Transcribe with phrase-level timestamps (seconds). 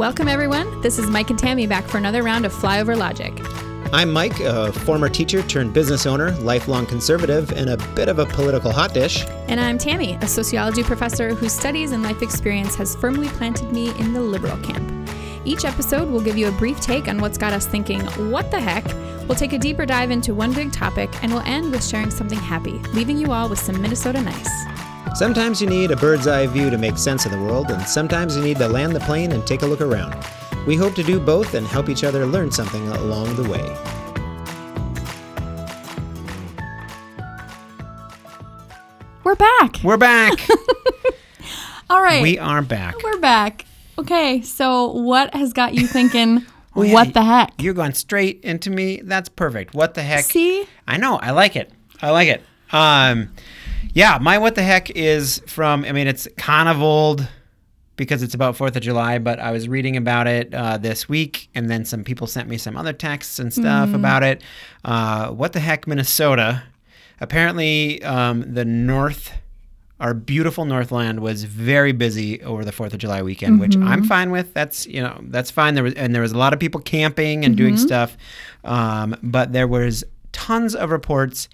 [0.00, 0.80] Welcome, everyone.
[0.80, 3.38] This is Mike and Tammy back for another round of Flyover Logic.
[3.92, 8.24] I'm Mike, a former teacher turned business owner, lifelong conservative, and a bit of a
[8.24, 9.26] political hot dish.
[9.46, 13.90] And I'm Tammy, a sociology professor whose studies and life experience has firmly planted me
[13.98, 15.10] in the liberal camp.
[15.44, 18.58] Each episode will give you a brief take on what's got us thinking, what the
[18.58, 18.86] heck?
[19.28, 22.38] We'll take a deeper dive into one big topic, and we'll end with sharing something
[22.38, 24.69] happy, leaving you all with some Minnesota nice.
[25.14, 28.36] Sometimes you need a bird's eye view to make sense of the world, and sometimes
[28.36, 30.14] you need to land the plane and take a look around.
[30.66, 33.76] We hope to do both and help each other learn something along the way.
[39.24, 39.76] We're back.
[39.82, 40.48] We're back.
[41.90, 42.22] All right.
[42.22, 43.02] we are back.
[43.02, 43.66] We're back.
[43.98, 47.52] Okay, so what has got you thinking, Oh, yeah, what the heck?
[47.60, 49.00] You're going straight into me.
[49.02, 49.74] That's perfect.
[49.74, 50.24] What the heck?
[50.24, 50.66] See?
[50.86, 51.16] I know.
[51.16, 51.72] I like it.
[52.00, 52.42] I like it.
[52.72, 53.32] Um,
[53.94, 55.84] yeah, my what the heck is from.
[55.84, 57.26] I mean, it's kind of old
[57.96, 61.48] because it's about Fourth of July, but I was reading about it uh, this week,
[61.54, 63.94] and then some people sent me some other texts and stuff Mm-hmm.
[63.94, 64.42] about it.
[64.84, 66.62] Uh, what the heck, Minnesota?
[67.20, 69.32] Apparently, um, the North.
[69.98, 73.86] Our beautiful Northland was very busy over the Fourth of July weekend, which Mm-hmm.
[73.86, 74.54] I'm fine with.
[74.54, 75.74] That's you know that's fine.
[75.74, 77.86] There was and there was a lot of people camping and doing Mm-hmm.
[77.86, 78.16] stuff,
[78.64, 81.50] um, but there was tons of reports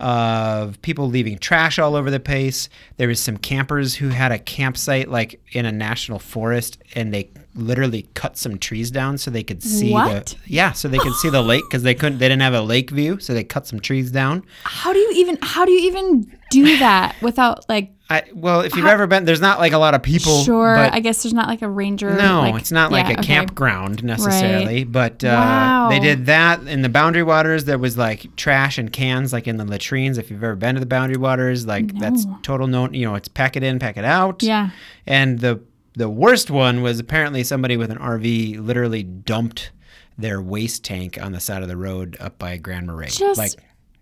[0.00, 2.68] of people leaving trash all over the place.
[2.96, 7.30] There was some campers who had a campsite like in a national forest, and they
[7.54, 10.26] literally cut some trees down so they could see What?
[10.26, 12.62] the yeah, so they could see the lake because they couldn't they didn't have a
[12.62, 14.42] lake view, so they cut some trees down.
[14.64, 18.74] How do you even how do you even do that without like I well, if
[18.74, 20.42] you've ever been, there's not like a lot of people.
[20.42, 23.18] sure, I guess there's not like a ranger No, like- it's not like yeah, a
[23.20, 23.22] okay.
[23.22, 25.88] campground necessarily, but uh, Wow.
[25.90, 27.66] they did that in the Boundary Waters.
[27.66, 30.18] There was like trash and cans, like in the latrines.
[30.18, 32.90] If you've ever been to the Boundary Waters, like that's total no.
[32.90, 34.42] You know, it's pack it in, pack it out.
[34.42, 34.70] Yeah.
[35.06, 35.60] And the
[35.94, 39.70] the worst one was apparently somebody with an RV literally dumped
[40.18, 43.10] their waste tank on the side of the road up by Grand Marais.
[43.10, 43.52] Just like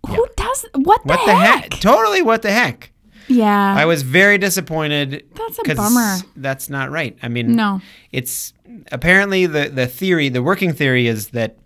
[0.06, 1.72] who does what the what the heck?
[1.74, 1.80] heck?
[1.80, 2.90] Totally, what the heck?
[3.28, 3.74] Yeah.
[3.76, 5.24] I was very disappointed.
[5.34, 6.16] That's a bummer.
[6.36, 7.16] That's not right.
[7.22, 7.80] I mean, No.
[8.12, 8.52] It's
[8.90, 11.56] apparently the the theory, the working theory is that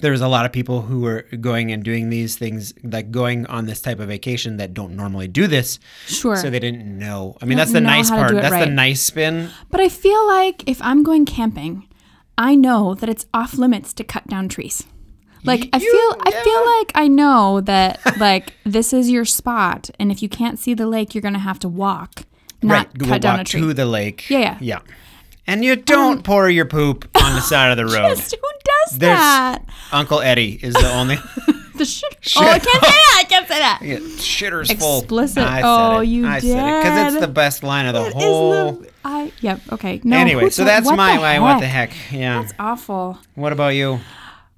[0.00, 3.66] there's a lot of people who are going and doing these things, like going on
[3.66, 5.78] this type of vacation that don't normally do this.
[6.06, 6.36] Sure.
[6.36, 7.36] So they didn't know.
[7.42, 8.32] I mean, that's the nice part.
[8.32, 8.64] That's right.
[8.66, 9.50] the nice spin.
[9.70, 11.88] but I feel like if I'm going camping,
[12.36, 14.84] I know that it's off limits to cut down trees.
[15.48, 19.90] Like I You- feel I feel like I know that like this is your spot
[19.98, 22.22] and if you can't see the lake you're going to have to walk,
[22.62, 22.98] not right.
[22.98, 23.60] cut Go down walk a tree.
[23.60, 24.28] to the lake.
[24.30, 24.56] Yeah, yeah.
[24.60, 24.80] Yeah.
[25.46, 28.14] And you don't um, pour your poop on the side of the road.
[28.16, 29.64] Just who does There's- that?
[29.92, 31.18] Uncle Eddie is the only.
[31.78, 32.12] The shit.
[32.36, 33.16] Oh, I can't say that.
[33.20, 33.78] I can't say that.
[33.82, 34.98] Yeah, shitter's full.
[34.98, 35.44] Explicit.
[35.44, 36.06] I said Oh, it.
[36.06, 38.72] you I said it because it's the best line of the It is whole.
[38.72, 39.60] the- I yep.
[39.70, 40.00] Okay.
[40.02, 40.16] No.
[40.16, 41.92] anyway, so that's my my what the heck.
[42.10, 42.40] Yeah.
[42.42, 43.18] That's awful.
[43.36, 44.00] What about you?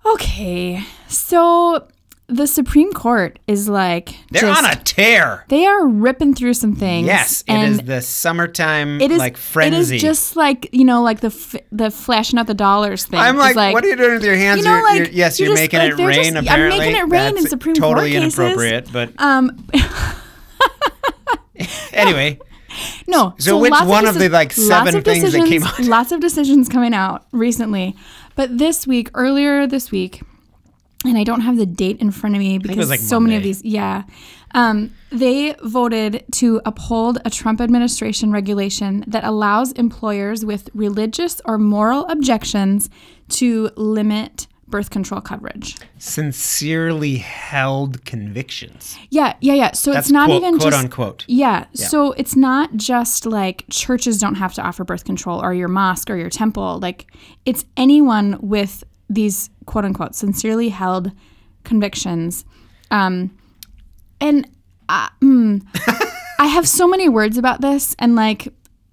[0.07, 1.87] Okay, so
[2.27, 5.45] the Supreme Court is like They're just- on a tear.
[5.49, 7.07] They are ripping through some things.
[7.07, 9.97] Yes, it is the summertime It is like frenzy.
[9.97, 13.21] It is just like you know, like the f- the flashing out the dollars thing.
[13.21, 14.59] I'm It's like, what are you doing with your hands?
[14.59, 16.17] you know, You're- like, you're- yes, you're you're, just, making like, it rain.
[16.25, 18.39] just- I'm apparently, making it rain in That's Supreme totally Court cases.
[18.39, 18.93] inappropriate.
[18.93, 19.65] But Um,
[21.93, 22.39] anyway,
[23.07, 23.35] no.
[23.39, 25.79] So which one of the, like, seven of things that came out?
[25.81, 27.97] Lots of decisions coming out recently,
[28.41, 30.23] but this week, earlier this week,
[31.05, 33.43] and I don't have the date in front of me because like, so many of
[33.43, 34.05] these, yeah.
[34.53, 41.59] Um, they voted to uphold a Trump administration regulation that allows employers with religious or
[41.59, 42.89] moral objections
[43.29, 45.77] to limit birth control coverage.
[45.99, 48.97] sincerely held convictions.
[49.11, 49.73] Yeah, yeah, yeah.
[49.73, 51.25] So That's it's not quote, even quote just unquote.
[51.29, 55.69] Yeah, so it's not just like churches don't have to offer birth control or your
[55.69, 56.79] mosque or your temple.
[56.81, 57.13] Like
[57.45, 61.13] it's anyone with these quote unquote sincerely held
[61.65, 62.45] convictions.
[62.91, 63.37] Um,
[64.21, 64.49] and
[64.89, 65.63] uh, mm,
[66.39, 68.49] I have so many words about this, and like,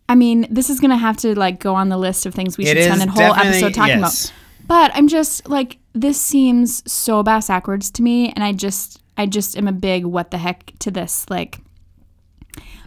[0.10, 2.66] I mean, this is gonna have to like go on the list of things we
[2.66, 4.26] should spend a whole episode talking yes.
[4.26, 4.37] about.
[4.68, 9.26] But I'm just like, this seems so bass backwards to me, and I just, I
[9.26, 11.26] just am a big what the heck to this.
[11.30, 11.60] Like,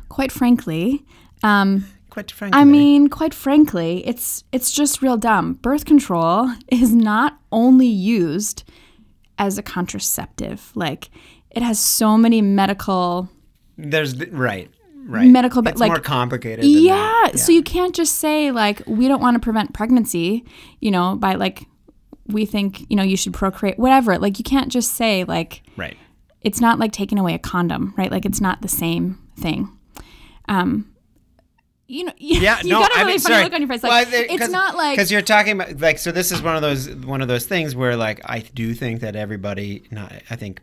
[0.08, 1.04] quite frankly,
[1.42, 5.54] um, Quite frankly, I mean, quite frankly, it's it's just real dumb.
[5.54, 8.64] Birth control is not only used
[9.38, 10.72] as a contraceptive.
[10.74, 11.08] Like,
[11.50, 13.28] it has so many medical
[13.78, 14.70] there's the- right,
[15.06, 15.28] right.
[15.28, 16.64] medical, but it's like more complicated.
[16.64, 16.94] Than yeah,
[17.24, 17.38] that.
[17.38, 20.44] so you can't just say like we don't want to prevent pregnancy,
[20.80, 21.66] you know, by like
[22.26, 24.18] we think you know you should procreate, whatever.
[24.18, 25.96] Like you can't just say like right.
[26.42, 28.10] it's not like taking away a condom, right?
[28.10, 29.68] Like it's not the same thing.
[30.48, 30.92] Um,
[31.86, 33.44] you know, you, Yeah, you no, got a I really mean, funny sorry.
[33.44, 33.82] look on your face.
[33.82, 36.12] Well, Like, I- it's not like because you're talking about like so.
[36.12, 39.16] This is one of those one of those things where like I do think that
[39.16, 39.84] everybody.
[39.90, 40.60] Not I think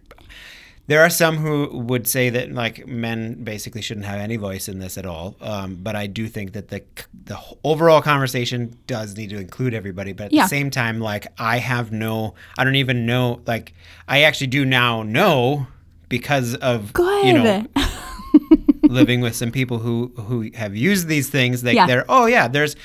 [0.88, 4.80] there are some who would say that like men basically shouldn't have any voice in
[4.80, 5.36] this at all.
[5.42, 6.82] Um, but I do think that the
[7.26, 10.14] the overall conversation does need to include everybody.
[10.14, 10.44] But at Yeah.
[10.44, 13.42] the same time, like I have no, I don't even know.
[13.46, 13.74] Like
[14.08, 15.68] I actually do now know
[16.10, 17.26] because of good.
[17.26, 17.66] you know
[18.84, 21.64] living with some people who who have used these things.
[21.64, 21.88] Like Yeah.
[21.88, 22.76] they're oh yeah, there's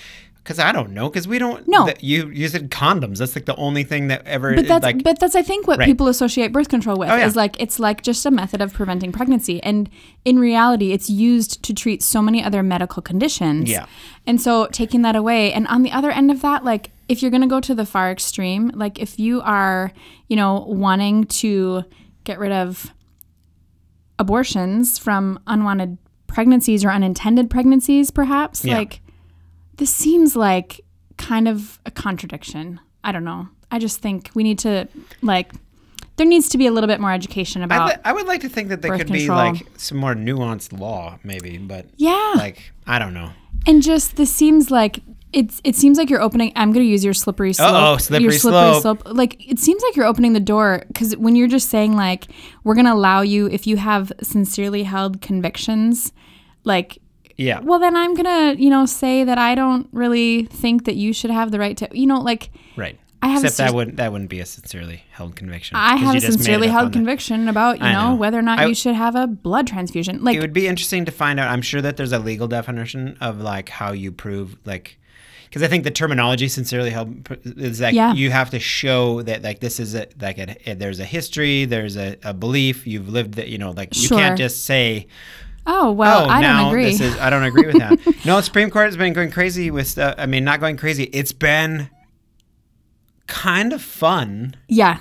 [0.42, 1.66] because I don't know because we don't.
[1.68, 1.88] No.
[2.00, 3.18] you you said condoms.
[3.18, 5.78] That's like the only thing that ever but that's like but that's I think what
[5.78, 5.86] Right.
[5.86, 7.26] people associate birth control with Oh, yeah.
[7.26, 9.88] is like it's like just a method of preventing pregnancy, and
[10.24, 13.70] in reality, it's used to treat so many other medical conditions.
[13.70, 13.86] Yeah.
[14.26, 17.30] and so taking that away, and on the other end of that, like if you're
[17.30, 19.92] gonna go to the far extreme, like if you are,
[20.28, 21.84] you know, wanting to
[22.24, 22.92] get rid of
[24.18, 28.78] abortions from unwanted pregnancies or unintended pregnancies, perhaps Yeah.
[28.78, 29.00] like
[29.76, 30.80] this seems like
[31.16, 32.80] kind of a contradiction.
[33.04, 33.48] I don't know.
[33.70, 34.88] I just think we need to
[35.22, 35.52] like
[36.16, 38.48] there needs to be a little bit more education I, about I would like to
[38.48, 42.34] think that there could be like some more nuanced law, maybe, but yeah.
[42.36, 43.30] like I don't know.
[43.66, 45.00] and just this seems like
[45.32, 47.72] it's it seems like you're opening I'm going to use your slippery slope.
[47.72, 49.02] Uh-oh, slippery your slippery slope.
[49.02, 49.16] slope.
[49.16, 52.26] Like it seems like you're opening the door cuz when you're just saying like
[52.64, 56.12] we're going to allow you if you have sincerely held convictions
[56.64, 56.98] like
[57.36, 61.12] Yeah, well then i'm gonna you know say that i don't really think that you
[61.12, 62.98] should have the right to you know like right.
[63.24, 65.76] I have a Except that wouldn't that wouldn't be a sincerely held conviction.
[65.76, 68.14] I have you a just made it sincerely held the- conviction about you know, know.
[68.16, 71.04] whether or not I- you should have a blood transfusion like It would be interesting
[71.04, 71.48] to find out.
[71.48, 74.98] I'm sure that there's a legal definition of like how you prove like
[75.44, 78.12] because I think the terminology sincerely held is like Yeah.
[78.12, 81.96] you have to show that like this is a like a, there's a history, there's
[81.96, 84.18] a, a belief, you've lived that you know like you Sure.
[84.18, 85.06] can't just say
[85.66, 87.98] oh well oh i don't agree this is I don't agree with that.
[88.24, 90.14] no, the Supreme Court has been going crazy with stuff.
[90.18, 91.04] I mean, not going crazy.
[91.12, 91.88] It's been
[93.26, 94.98] kind of fun yeah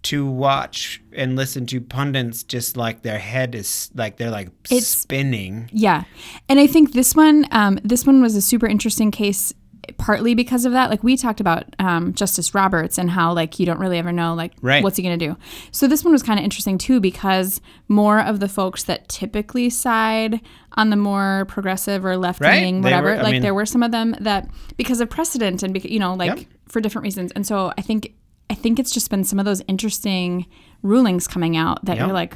[0.00, 4.86] to watch and listen to pundits just like their head is like they're like It's-
[4.86, 5.68] spinning.
[5.72, 6.04] Yeah,
[6.48, 9.52] and I think this one, um, this one was a super interesting case,
[9.96, 10.90] partly because of that.
[10.90, 14.34] Like we talked about um, Justice Roberts and how like you don't really ever know
[14.34, 14.82] like Right.
[14.84, 15.36] what's he gonna do.
[15.70, 19.70] So this one was kind of interesting too because more of the folks that typically
[19.70, 20.40] side
[20.74, 22.84] on the more progressive or left wing, Right.
[22.84, 25.90] Whatever, were- like mean- there were some of them that because of precedent and because
[25.90, 26.46] you know like Yep.
[26.68, 27.32] for different reasons.
[27.32, 28.12] And so I think
[28.50, 30.46] I think it's just been some of those interesting
[30.82, 32.06] rulings coming out that Yep.
[32.06, 32.34] you're like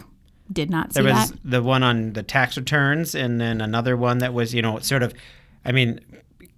[0.52, 1.38] did not see There was that.
[1.44, 5.02] the one on the tax returns, and then another one that was, you know, sort
[5.02, 5.14] of,
[5.64, 5.98] I mean,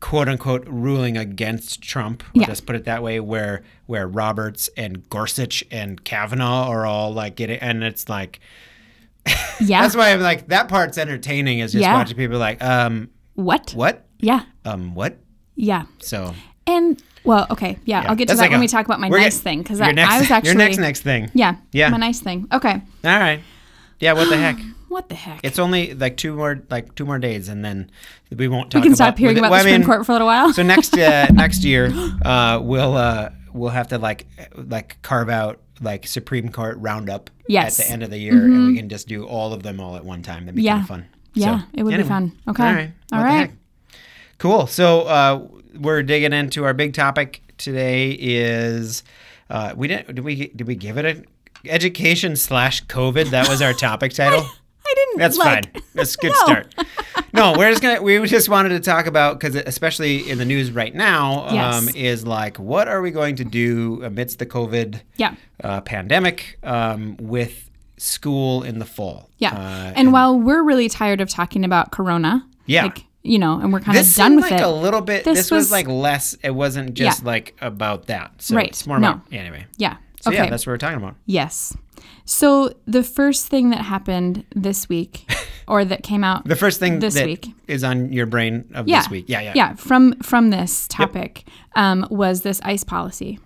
[0.05, 2.23] quote unquote, ruling against Trump.
[2.35, 2.45] Yeah.
[2.47, 7.37] just put it that way, where where Roberts and Gorsuch and Kavanaugh are all like
[7.37, 8.39] getting, and it's like
[9.61, 9.81] Yeah.
[9.81, 11.95] that's why I'm like that part's entertaining is just Yeah.
[11.95, 13.73] watching people like, um, what?
[13.75, 14.43] what, Yeah.
[14.67, 15.17] um, what.
[15.57, 15.85] Yeah.
[16.01, 16.35] So
[16.67, 19.01] And well, okay, yeah, I'll get to That's that like when a- we talk about
[19.01, 21.31] my nice get- thing because your I, next, I was actually your next next thing.
[21.33, 21.89] yeah Yeah.
[21.89, 22.47] my nice thing.
[22.53, 22.73] Okay,
[23.05, 23.41] All right.
[24.01, 24.13] Yeah.
[24.13, 24.59] What the heck.
[24.95, 25.41] what the heck?
[25.43, 27.91] It's only like two more like two more days, and then
[28.35, 28.81] we won't talk.
[28.81, 30.27] we can about, stop hearing well, about the I Supreme mean, Court for a little
[30.27, 30.53] while.
[30.53, 31.93] So next uh, next year,
[32.25, 37.75] uh, we'll uh, we'll have to like like carve out like Supreme Court roundup Yes.
[37.75, 37.83] Mm-hmm.
[37.83, 39.97] at the end of the year, and we can just do all of them all
[39.97, 40.47] at one time.
[40.47, 40.73] That'd be Yeah.
[40.73, 41.07] kind of fun.
[41.35, 42.33] Yeah, So, it would be fun.
[42.49, 42.65] Okay.
[42.67, 42.91] All right.
[43.13, 43.51] All What the heck.
[44.39, 44.67] Cool.
[44.67, 45.47] So uh,
[45.79, 48.13] we're digging into our big topic today.
[48.13, 49.03] Is
[49.51, 53.31] uh, we didn't did we did we give it a education slash COVID?
[53.31, 54.47] That was our topic title.
[55.19, 55.83] That's like, fine.
[55.95, 56.45] That's a good No.
[56.45, 56.75] start.
[57.33, 58.01] No, we're just gonna.
[58.01, 61.75] We just wanted to talk about because, especially in the news right now, Yes.
[61.75, 65.35] um, is like what are we going to do amidst the COVID Yeah.
[65.63, 69.31] uh, pandemic um, with school in the fall?
[69.39, 69.53] Yeah.
[69.53, 72.85] Uh, and, while we're really tired of talking about Corona, Yeah.
[72.85, 74.63] like you know, and we're kind of done with like it.
[74.63, 75.25] a little bit.
[75.25, 76.35] This, This was, was- like less.
[76.45, 77.27] It wasn't just Yeah.
[77.27, 78.31] like about that.
[78.43, 78.69] So Right.
[78.69, 79.13] It's more No.
[79.13, 79.67] about anyway.
[79.77, 79.97] yeah.
[80.25, 80.45] So okay.
[80.45, 81.17] yeah, that's what we're talking about.
[81.27, 81.77] yes.
[82.25, 85.31] So the first thing that happened this week,
[85.69, 87.49] or that came out The first thing This that week.
[87.69, 89.27] is on your brain of yeah, this week.
[89.29, 89.75] Yeah, yeah, yeah.
[89.75, 91.45] From from this topic,
[91.77, 93.39] um, was this ICE policy.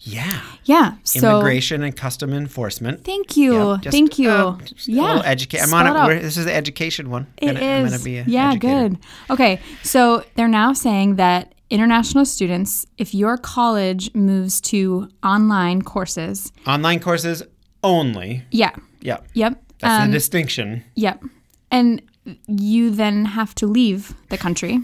[0.00, 0.40] yeah.
[0.64, 0.94] Yeah.
[1.04, 3.04] So Immigration and custom enforcement.
[3.04, 4.30] thank you, Yeah, just, thank you.
[4.30, 5.02] uh, yeah.
[5.02, 5.96] little educa- I'm on it it.
[5.96, 6.08] out.
[6.08, 7.26] we're- This is the education one.
[7.38, 8.06] It Gonna- is.
[8.06, 8.88] yeah, educator.
[8.88, 8.98] good.
[9.30, 16.52] Okay, so they're now saying that international students, if your college moves to online courses,
[16.66, 17.42] Online courses
[17.82, 18.42] only.
[18.50, 20.84] yeah, Yeah, yep, that's um, the distinction.
[20.94, 21.22] yep,
[21.70, 22.02] and
[22.46, 24.78] you then have to leave the country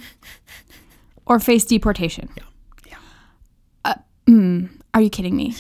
[1.27, 2.29] or face deportation.
[2.37, 2.43] Yeah,
[2.87, 2.97] yeah.
[3.85, 3.95] Uh,
[4.27, 5.55] mm, are you kidding me?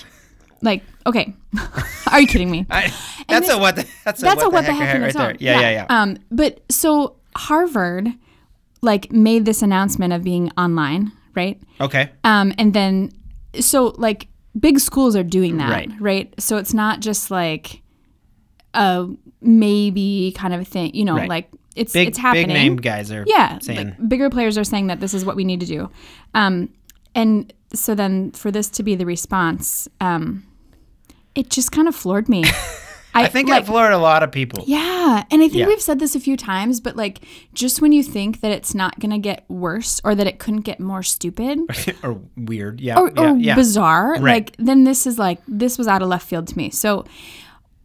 [0.62, 1.34] Like, okay,
[2.10, 2.66] are you kidding me?
[2.70, 2.92] I,
[3.28, 3.76] that's this- a what?
[3.76, 5.28] The, that's a That's what, a what the heck, in right there.
[5.30, 5.36] own.
[5.38, 5.86] Yeah, yeah, yeah.
[6.02, 8.08] Um, but so Harvard
[8.80, 11.56] like made this announcement of being online, right?
[11.80, 12.10] Okay.
[12.24, 13.10] Um, and then,
[13.60, 14.26] so like
[14.58, 15.90] big schools are doing that, Right.
[16.00, 16.34] right?
[16.38, 17.80] So it's not just like
[18.74, 19.06] a
[19.40, 21.28] maybe kind of thing, you know, Right.
[21.28, 22.46] like it's Big it's happening.
[22.48, 25.36] big name guys are yeah, saying like, bigger players are saying that this is what
[25.36, 25.88] we need to do,
[26.34, 26.68] um,
[27.14, 30.42] and so then for this to be the response, um,
[31.36, 32.42] it just kind of floored me.
[33.24, 34.64] I think like, it floored a lot of people.
[34.66, 35.66] yeah, and I think Yeah.
[35.66, 37.20] we've said this a few times, but like
[37.54, 40.80] just when you think that it's not gonna get worse or that it couldn't get
[40.80, 41.58] more stupid
[42.02, 42.80] or weird.
[42.80, 42.98] Yeah.
[42.98, 43.54] or, yeah, or yeah.
[43.54, 44.22] bizarre, Right.
[44.22, 46.70] like then this is like this was out of left field to me.
[46.70, 47.04] So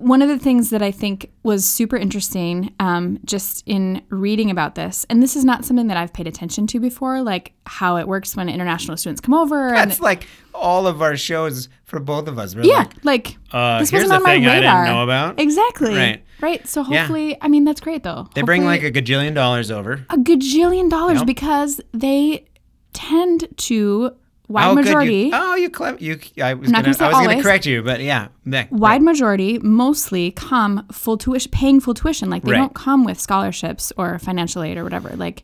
[0.03, 4.75] one of the things that I think was super interesting, um, just in reading about
[4.75, 8.07] this, and this is not something that I've paid attention to before, like how it
[8.07, 9.69] works when international students come over.
[9.69, 12.55] and That's like all of our shows for both of us.
[12.55, 14.83] We're yeah, like, like Uh, this here's wasn't on thing my I radar.
[14.83, 15.39] didn't know about.
[15.39, 15.95] Exactly.
[15.95, 16.23] Right.
[16.41, 16.67] Right.
[16.67, 16.99] So Yeah.
[16.99, 18.27] hopefully, I mean, that's great though.
[18.35, 20.05] they bring like Hopefully- a gajillion dollars over.
[20.09, 21.25] a gajillion dollars Yep.
[21.27, 22.45] because they
[22.93, 24.11] tend to
[24.47, 25.15] wide oh, majority.
[25.15, 25.97] You, oh, you clever.
[25.99, 26.19] You.
[26.41, 26.83] I was gonna.
[26.83, 28.27] gonna say I was gonna correct you, but yeah.
[28.45, 32.57] That- wide majority mostly come full tuition paying full tuition like they Right.
[32.57, 35.43] don't come with scholarships or financial aid or whatever like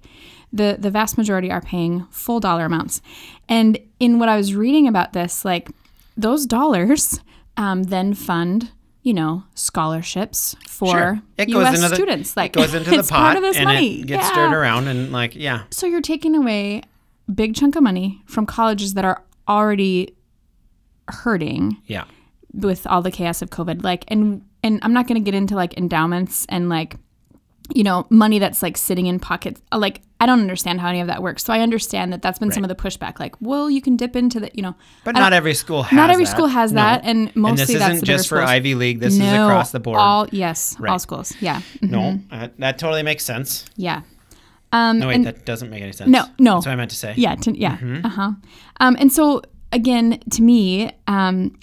[0.51, 3.01] the the vast majority are paying full dollar amounts
[3.47, 5.69] and in what i was reading about this like
[6.17, 7.19] those dollars
[7.55, 8.71] um, then fund
[9.03, 11.21] you know scholarships for Sure.
[11.37, 13.65] Us goes into the, students like it goes into the pot part of this and
[13.65, 14.31] money it gets Yeah.
[14.31, 15.63] stirred around and like yeah.
[15.69, 16.81] so you're taking away
[17.33, 20.15] big chunk of money from colleges that are already
[21.09, 22.05] hurting Yeah.
[22.53, 23.83] with all the chaos of COVID.
[23.83, 26.97] Like, and and I'm not going to get into like endowments and like,
[27.73, 29.61] you know, money that's like sitting in pockets.
[29.73, 31.45] Like, I don't understand how any of that works.
[31.45, 33.19] So I understand that that's been some of the pushback.
[33.21, 36.09] Like, well, you can dip into the, you know, But not every school has not
[36.09, 36.31] every that.
[36.31, 36.81] school has No.
[36.81, 38.49] that, and mostly and this that's isn't bigger just for schools.
[38.49, 38.99] Ivy League.
[38.99, 39.97] This is across the board.
[39.97, 41.31] All yes, all schools.
[41.39, 41.89] Yeah, Mhm.
[41.89, 43.65] no, uh, that totally makes sense.
[43.77, 44.01] yeah.
[44.71, 46.09] Um, No, wait, and- that doesn't make any sense.
[46.09, 46.55] No, no.
[46.55, 47.13] That's what I meant to say.
[47.17, 48.05] Yeah, to, yeah, Mm-hmm.
[48.05, 48.31] uh huh.
[48.79, 51.57] Um, and so again, to me, um,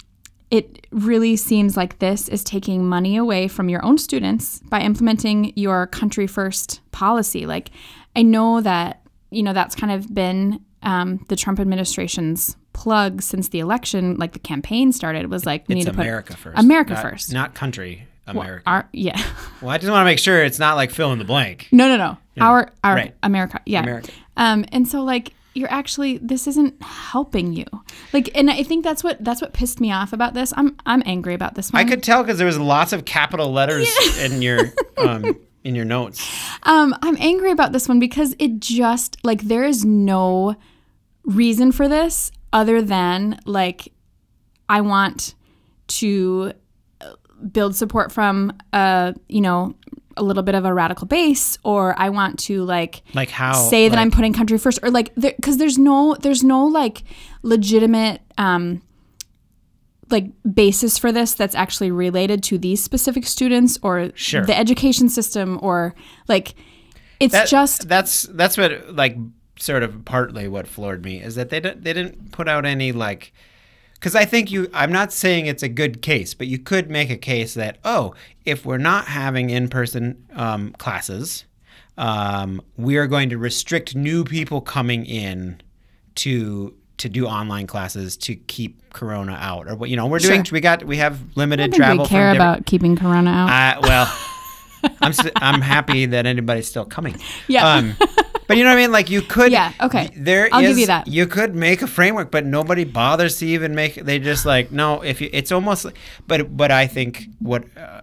[0.51, 5.51] it really seems like this is taking money away from your own students by implementing
[5.55, 7.45] your country first policy.
[7.45, 7.69] Like,
[8.15, 13.49] I know that you know that's kind of been um, the Trump administration's plug since
[13.49, 15.29] the election, like the campaign started.
[15.29, 16.59] Was like we It's need to America put first.
[16.59, 17.33] America not, first.
[17.33, 18.07] Not country.
[18.27, 18.63] America.
[18.67, 19.21] Our, yeah,
[19.61, 21.67] well, I just want to make sure it's not like fill in the blank.
[21.71, 22.17] no, no, no.
[22.39, 23.15] Our our Right.
[23.23, 23.81] America, yeah.
[23.81, 24.11] America.
[24.35, 27.65] Um, and so like you're actually this isn't helping you.
[28.13, 30.53] Like, and I think that's what that's what pissed me off about this.
[30.55, 31.81] I'm I'm angry about this one.
[31.83, 35.85] I could tell because there was lots of capital letters in your um, in your
[35.85, 36.21] notes.
[36.63, 40.55] Um, I'm angry about this one because it just like there is no
[41.23, 43.91] reason for this other than like
[44.69, 45.33] I want
[45.87, 46.53] to
[47.51, 49.75] build support from a you know
[50.15, 53.87] a little bit of a radical base or I want to like Like how say
[53.87, 57.03] that like- I'm putting country first or like because there's no there's no like
[57.43, 58.81] legitimate um
[60.09, 64.45] like basis for this that's actually related to these specific students or Sure.
[64.45, 65.93] the education system or
[66.27, 66.55] like
[67.19, 69.17] it's That- just that's that's what like
[69.59, 72.91] sort of partly what floored me is that they didn't they didn't put out any
[72.91, 73.33] like
[73.99, 77.09] because I think you I'm not saying it's a good case, but you could make
[77.09, 78.13] a case that oh
[78.45, 81.45] if we're not having in person um, classes,
[81.97, 85.61] um, we are going to restrict new people coming in
[86.15, 90.43] to to do online classes to keep Corona out or what you know we're doing
[90.43, 90.55] Sure.
[90.55, 94.19] we got we have limited travel we care about keeping corona out uh, well,
[95.01, 97.17] I'm st- I'm happy that anybody's still coming.
[97.47, 97.67] Yeah.
[97.67, 97.95] Um,
[98.47, 98.91] but you know what I mean?
[98.91, 99.51] Like you could.
[99.51, 100.09] Yeah, okay.
[100.15, 101.07] There I'll give you that.
[101.07, 103.95] You could make a framework, but nobody bothers to even make.
[103.95, 105.01] They just like no.
[105.01, 105.85] If you, it's almost.
[106.27, 108.01] But but I think what uh,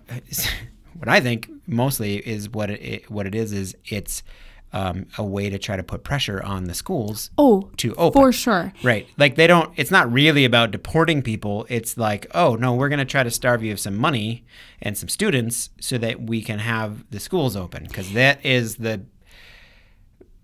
[0.95, 4.23] what I think mostly is what it what it is is it's.
[4.73, 8.21] Um, a way to try to put pressure on the schools oh to open.
[8.21, 9.07] for sure Right.
[9.17, 11.65] Like they don't it's not really about deporting people.
[11.69, 14.45] It's like, oh, no, we're going to try to starve you of some money
[14.83, 19.05] and some students so that we can have the schools open because that is the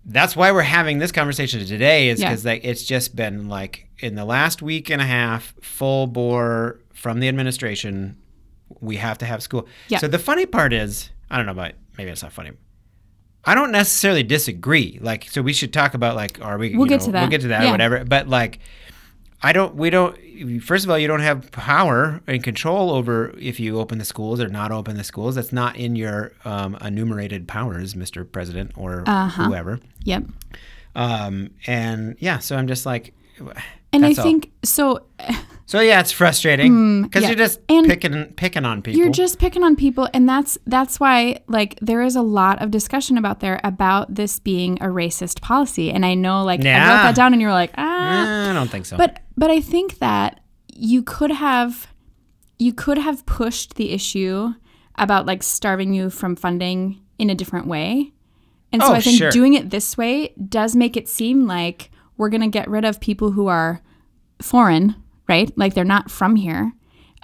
[0.05, 2.29] that's why we're having this conversation today is Yeah.
[2.29, 6.79] because like it's just been like in the last week and a half full bore
[6.93, 8.17] from the administration
[8.79, 9.99] we have to have school Yeah.
[9.99, 12.51] so the funny part is i don't know about maybe it's not funny
[13.45, 17.01] i don't necessarily disagree like so we should talk about like are we We'll get
[17.01, 17.21] know, to that.
[17.21, 17.69] we'll get to that Yeah.
[17.69, 18.59] or whatever but like
[19.43, 19.75] I don't.
[19.75, 20.15] We don't.
[20.61, 24.39] First of all, you don't have power and control over if you open the schools
[24.39, 25.35] or not open the schools.
[25.35, 28.29] That's not in your um, enumerated powers, Mr.
[28.29, 29.43] President or Uh-huh.
[29.43, 29.79] whoever.
[30.03, 30.23] yep
[30.95, 33.13] Um, and yeah, so I'm just like,
[33.93, 34.13] And I all.
[34.23, 35.05] think so.
[35.67, 37.29] So yeah, it's frustrating because yeah.
[37.29, 38.99] you're just And picking picking on people.
[38.99, 42.71] You're just picking on people, and that's that's why like there is a lot of
[42.71, 45.89] discussion about there about this being a racist policy.
[45.89, 48.85] And I know like I wrote that down, and you're like ah, I don't think
[48.85, 48.97] so.
[48.97, 50.39] but but I think that
[50.73, 51.87] you could have
[52.59, 54.53] you could have pushed the issue
[54.95, 58.13] about like starving you from funding in a different way.
[58.71, 59.31] And so Oh, I think sure.
[59.31, 62.99] doing it this way does make it seem like we're going to get rid of
[63.01, 63.81] people who are
[64.41, 64.95] foreign,
[65.27, 65.51] right?
[65.57, 66.71] Like they're not from here,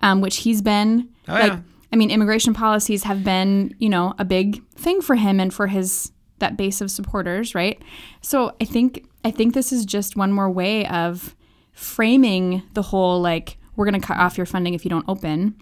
[0.02, 1.10] um, which he's been.
[1.28, 1.60] Oh, like, yeah.
[1.94, 5.68] I mean, immigration policies have been, you know, a big thing for him and for
[5.68, 7.82] his that base of supporters, right?
[8.22, 11.36] So I think I think this is just one more way of
[11.78, 15.56] framing the whole like we're going to cut off your funding if you don't open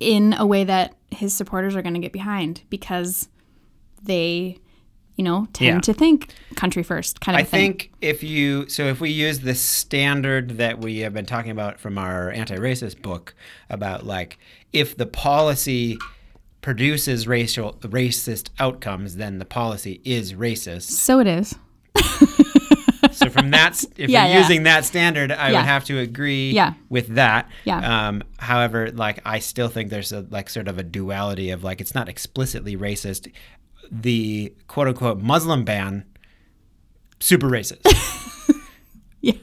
[0.00, 3.28] in a way that his supporters are going to get behind because
[4.02, 4.56] they
[5.16, 5.80] you know tend Yeah.
[5.80, 7.72] to think country first kind of I thing.
[7.72, 11.78] think if you so if we use the standard that we have been talking about
[11.78, 13.34] from our anti-racist book
[13.68, 14.38] about like
[14.72, 15.98] if the policy
[16.62, 20.90] produces racial racist outcomes, then the policy is racist.
[20.90, 21.54] so it is.
[23.22, 24.38] So from that, if Yeah, you're yeah.
[24.40, 25.58] using that standard, I Yeah.
[25.60, 27.48] would have to agree with that.
[27.64, 28.08] Yeah.
[28.08, 31.80] Um, however, like I still think there's a like sort of a duality of like
[31.80, 33.30] it's not explicitly racist.
[33.90, 36.04] The quote unquote Muslim ban,
[37.20, 37.86] super racist.
[39.24, 39.34] Yeah.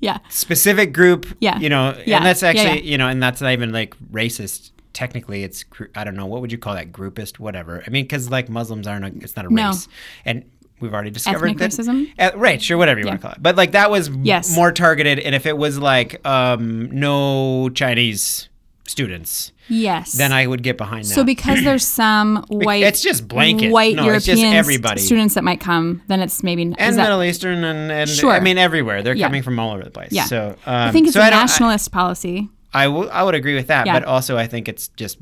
[0.00, 0.18] Yeah.
[0.30, 1.26] Specific group.
[1.40, 1.58] Yeah.
[1.60, 4.72] You know, and that's actually you know, and that's not even like racist.
[4.92, 5.64] Technically, it's
[5.94, 7.84] I don't know what would you call that groupist, whatever.
[7.86, 9.68] I mean, because like Muslims aren't a, it's not a No.
[9.68, 9.86] race,
[10.24, 10.44] and
[10.80, 12.12] we've already discovered Ethnic that racism?
[12.18, 13.42] uh, right, sure, whatever you want to call it.
[13.42, 14.54] But like that was Yes.
[14.54, 18.48] more targeted, and if it was like um, no Chinese
[18.86, 20.12] students, Yes.
[20.12, 21.08] then I would get behind that.
[21.14, 23.70] So because there's some white, it's just blanket.
[23.70, 25.00] white No, European everybody.
[25.02, 28.32] students that might come, then it's maybe and that- Middle Eastern and, and Sure.
[28.32, 29.02] I mean everywhere.
[29.02, 29.26] They're Yeah.
[29.26, 30.10] coming from all over the place.
[30.12, 30.24] Yeah.
[30.24, 32.48] So um, I think it's so a I don't- I- nationalist policy.
[32.72, 33.92] I, w- I would agree with that, Yeah.
[33.98, 35.18] but also I think it's just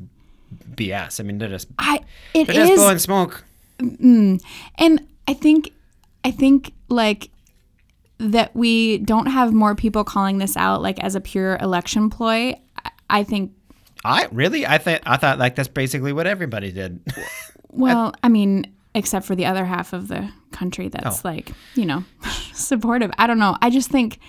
[0.75, 1.19] BS.
[1.19, 1.99] I mean, they're just I
[2.33, 3.43] it they're just is, blowing smoke.
[3.79, 5.71] and I think
[6.23, 7.29] I think like
[8.19, 12.53] that we don't have more people calling this out like as a pure election ploy.
[12.83, 13.51] I- I think
[14.05, 16.99] I really, I thought, I thought like that's basically what everybody did.
[17.69, 21.21] Well, I mean, except for the other half of the country that's Oh.
[21.27, 22.03] like, you know,
[22.53, 23.11] supportive.
[23.19, 23.55] I don't know.
[23.61, 24.19] I just think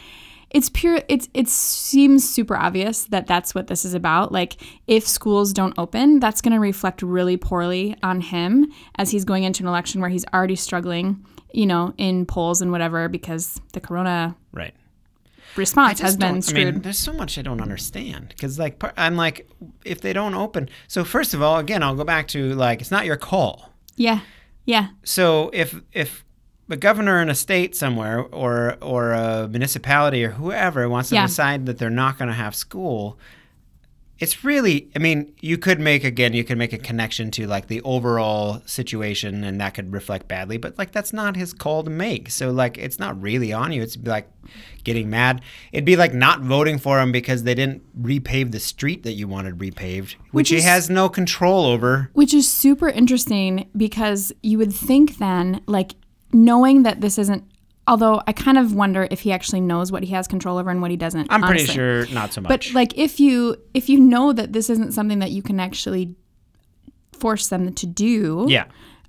[0.51, 4.33] it's pure it's it seems super obvious that that's what this is about.
[4.33, 4.57] Like
[4.87, 9.45] if schools don't open, that's going to reflect really poorly on him as he's going
[9.45, 13.81] into an election where he's already struggling, you know, in polls and whatever because the
[13.81, 14.75] corona right.
[15.57, 16.75] response has been don't- I screwed.
[16.75, 19.49] mean, there's so much I don't understand because, like, I'm like,
[19.85, 22.91] if they don't open, so first of all, again, I'll go back to like, it's
[22.91, 23.71] not your call.
[23.97, 24.21] yeah.
[24.65, 24.89] Yeah.
[25.03, 26.27] So if if
[26.70, 31.26] a governor in a state somewhere or or a municipality or whoever wants to Yeah.
[31.26, 33.18] decide that they're not going to have school,
[34.18, 37.68] it's really, I mean, you could make again, you could make a connection to like
[37.68, 40.57] the overall situation, and that could reflect badly.
[40.57, 42.28] But like, that's not his call to make.
[42.31, 43.81] So like, it's not really on you.
[43.81, 44.28] It's like
[44.83, 45.40] getting mad.
[45.72, 49.28] It'd be like not voting for him because they didn't repave the street that you
[49.28, 52.11] wanted repaved, which, Which he has no control over.
[52.12, 55.92] Which is super interesting because you would think then, like,
[56.33, 57.45] knowing that this isn't,
[57.87, 60.83] although I kind of wonder if he actually knows what he has control over and
[60.83, 61.31] what he doesn't.
[61.31, 62.49] I'm pretty sure not so much.
[62.49, 66.14] But like, if you if you know that this isn't something that you can actually
[67.12, 68.67] force them to do, yeah.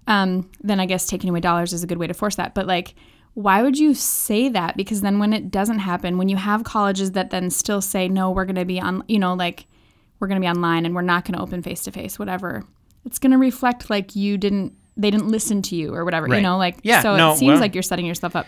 [0.08, 2.56] um, then I guess taking away dollars is a good way to force that.
[2.56, 2.96] But like,
[3.34, 4.76] why would you say that?
[4.76, 8.32] Because then when it doesn't happen, when you have colleges that then still say, no,
[8.32, 9.66] we're going to be on, you know, like
[10.20, 12.66] we're going to be online and we're not going to open face to face, whatever,
[13.06, 16.42] it's going to reflect like you didn't, they didn't listen to you or whatever, you
[16.42, 18.46] know, like, Yeah, so no, it seems well- like you're setting yourself up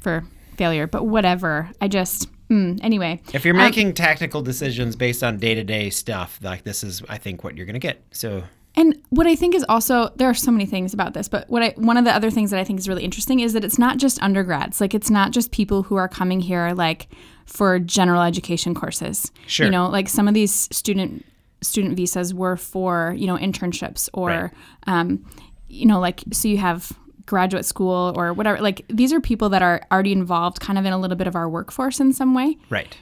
[0.00, 0.24] for
[0.56, 1.70] failure, but whatever.
[1.80, 3.20] I just, mm, anyway.
[3.32, 7.18] If you're making tactical decisions based on day to day stuff, like this is, I
[7.18, 8.02] think, what you're going to get.
[8.12, 8.44] So,
[8.76, 11.62] And what I think is also there are so many things about this, but what
[11.62, 13.78] I one of the other things that I think is really interesting is that it's
[13.78, 14.80] not just undergrads.
[14.80, 17.08] Like it's not just people who are coming here like
[17.46, 19.30] for general education courses.
[19.46, 19.66] Sure.
[19.66, 21.24] You know, like some of these student
[21.62, 24.50] student visas were for, you know, internships or Right.
[24.86, 25.24] um,
[25.68, 26.92] you know, like so you have
[27.26, 28.60] graduate school or whatever.
[28.60, 31.34] Like these are people that are already involved kind of in a little bit of
[31.34, 32.56] our workforce in some way.
[32.70, 32.96] right.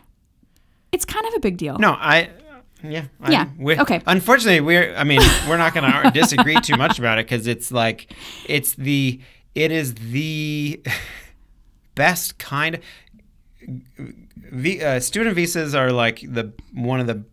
[0.93, 1.79] It's kind of a big deal.
[1.79, 2.29] No, I,
[2.85, 3.05] yeah.
[3.21, 3.49] I, Yeah,
[3.81, 4.03] okay.
[4.07, 7.73] Unfortunately, we're, I mean, we're not going to disagree too much about it because it's
[7.73, 8.13] like,
[8.47, 9.19] it's the,
[9.55, 10.83] it is the
[11.95, 12.81] best kind of,
[14.37, 17.25] v, uh, student visas are like the, one of the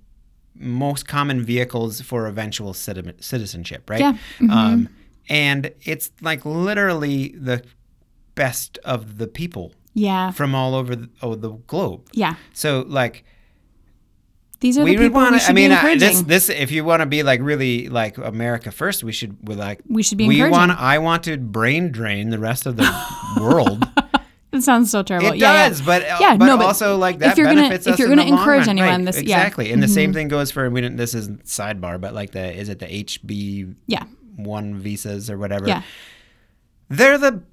[0.55, 3.99] most common vehicles for eventual citizenship, right?
[3.99, 4.13] Yeah.
[4.39, 4.51] Mm-hmm.
[4.51, 4.89] Um,
[5.29, 7.63] and it's like literally the
[8.35, 10.31] best of the people Yeah.
[10.31, 12.07] from all over the, oh, the globe.
[12.13, 12.35] Yeah.
[12.53, 13.23] So like
[14.59, 16.27] These are we the people want we should I mean, be I, encouraging.
[16.27, 19.55] this this if you want to be like really like America first, we should we
[19.55, 20.71] like we should be we want.
[20.71, 22.89] I want to brain drain the rest of the
[23.39, 23.87] world.
[24.51, 25.31] it sounds so terrible.
[25.31, 27.61] It yeah, does, but uh, Yeah, but no, but also like that if you're gonna-
[27.61, 28.79] benefits if us you're in gonna the long encourage run.
[28.79, 29.37] anyone, Right, this- yeah.
[29.37, 29.45] Mm-hmm.
[29.47, 29.71] exactly.
[29.71, 30.97] And the same thing goes for we didn't.
[30.97, 34.03] This is sidebar, but like the is it the HB Yeah.
[34.43, 35.67] One visas or whatever?
[35.67, 35.81] Yeah.
[36.89, 37.43] they're the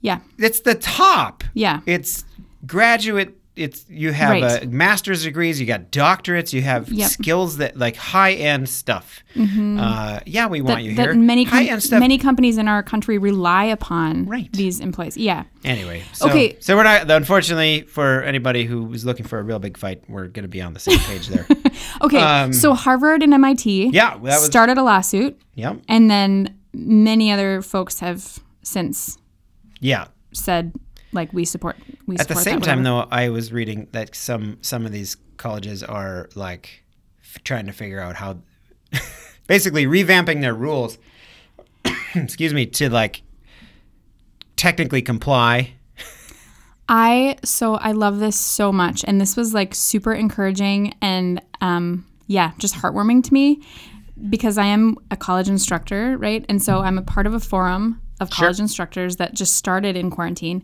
[0.00, 0.20] Yeah.
[0.38, 1.44] it's the top.
[1.54, 1.80] Yeah.
[1.86, 2.24] It's
[2.66, 3.36] graduate.
[3.56, 4.64] It's you have Right.
[4.64, 7.08] a master's degrees, you got doctorates, you have Yep.
[7.10, 9.22] skills that like high end stuff.
[9.38, 11.14] Uh, yeah, we want that, you that here.
[11.14, 12.00] many high end stuff.
[12.00, 14.52] many companies in our country rely upon Right.
[14.52, 15.16] these employees.
[15.16, 15.44] Yeah.
[15.64, 16.56] Anyway, so, Okay.
[16.58, 17.08] So we're not.
[17.08, 20.60] Unfortunately, for anybody who was looking for a real big fight, we're going to be
[20.60, 21.46] on the same page there.
[22.02, 22.18] Okay.
[22.18, 24.44] Um, so Harvard and MIT yeah, was.
[24.44, 25.82] started a lawsuit, Yep.
[25.88, 29.18] and then many other folks have since
[29.80, 30.06] Yeah.
[30.32, 30.72] said
[31.14, 31.76] like we support.
[32.06, 32.20] We support.
[32.20, 36.28] At the same time, though, I was reading that some some of these colleges are
[36.34, 36.84] like
[37.22, 38.38] f- trying to figure out how,
[39.46, 40.98] basically revamping their rules.
[42.14, 43.22] excuse me to like
[44.56, 45.74] technically comply.
[46.88, 52.06] I so I love this so much, and this was like super encouraging and um,
[52.26, 53.62] yeah, just heartwarming to me
[54.28, 56.44] because I am a college instructor, right?
[56.48, 60.10] And so I'm a part of a forum of college instructors that just started in
[60.10, 60.62] quarantine,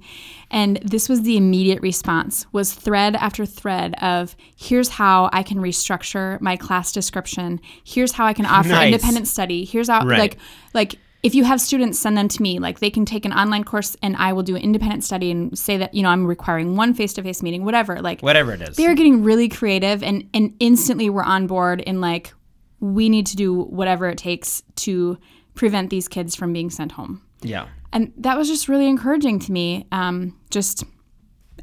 [0.50, 5.58] and this was the immediate response was thread after thread of here's how I can
[5.58, 8.92] restructure my class description, here's how I can offer Nice.
[8.94, 10.18] independent study, here's how Right.
[10.18, 10.38] like
[10.74, 13.62] like if you have students send them to me like they can take an online
[13.62, 16.76] course and i will do an independent study and say that you know i'm requiring
[16.76, 18.74] one face-to-face meeting whatever like Whatever it is.
[18.76, 22.32] they're getting really creative and and instantly we're on board in like
[22.80, 25.18] we need to do whatever it takes to
[25.54, 27.66] prevent these kids from being sent home yeah.
[27.92, 30.84] and that was just really encouraging to me um, just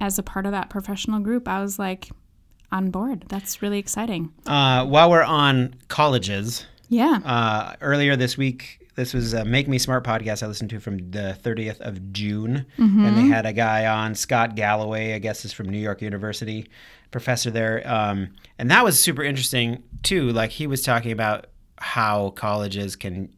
[0.01, 2.09] as a part of that professional group i was like
[2.71, 8.79] on board that's really exciting Uh, while we're on colleges, yeah uh, earlier this week,
[8.95, 12.65] this was a Make Me Smart podcast I listened to from the 30th of June.
[12.77, 16.67] And they had a guy on, Scott Galloway, I guess is from New York University,
[17.11, 17.83] professor there.
[17.85, 20.31] Um, and that was super interesting too.
[20.31, 21.45] Like he was talking about
[21.77, 23.29] how colleges can,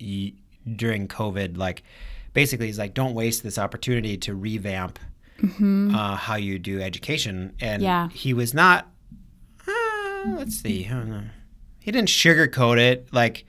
[0.76, 1.84] during COVID, like
[2.34, 5.00] basically he's like, don't waste this opportunity to revamp
[5.42, 7.54] uh, how you do education.
[7.62, 8.10] And Yeah.
[8.10, 8.88] he was not,
[9.68, 11.24] uh, let's see, I don't know.
[11.80, 13.08] He didn't sugarcoat it.
[13.14, 13.46] Like,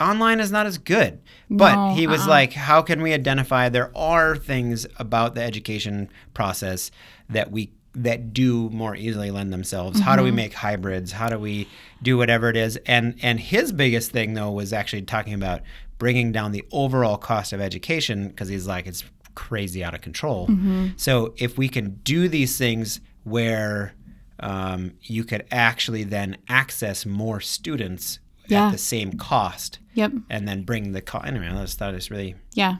[0.00, 1.20] online is not as good.
[1.50, 2.28] But No, he was uh-uh.
[2.30, 6.90] like, how can we identify there are things about the education process
[7.28, 9.98] that we that do more easily lend themselves?
[10.00, 10.18] How Mm-hmm.
[10.18, 11.10] do we make hybrids?
[11.12, 11.68] How do we
[12.00, 12.78] do whatever it is?
[12.86, 15.62] And and his biggest thing though was actually talking about
[16.00, 19.04] bringing down the overall cost of education because he's like it's
[19.36, 20.48] crazy out of control.
[20.48, 20.88] Mm-hmm.
[20.96, 23.94] So if we can do these things where
[24.40, 28.66] um, you could actually then access more students Yeah.
[28.66, 31.26] at the same cost yep and then bring the cost.
[31.26, 32.76] Anyway, I just thought it was really Yeah.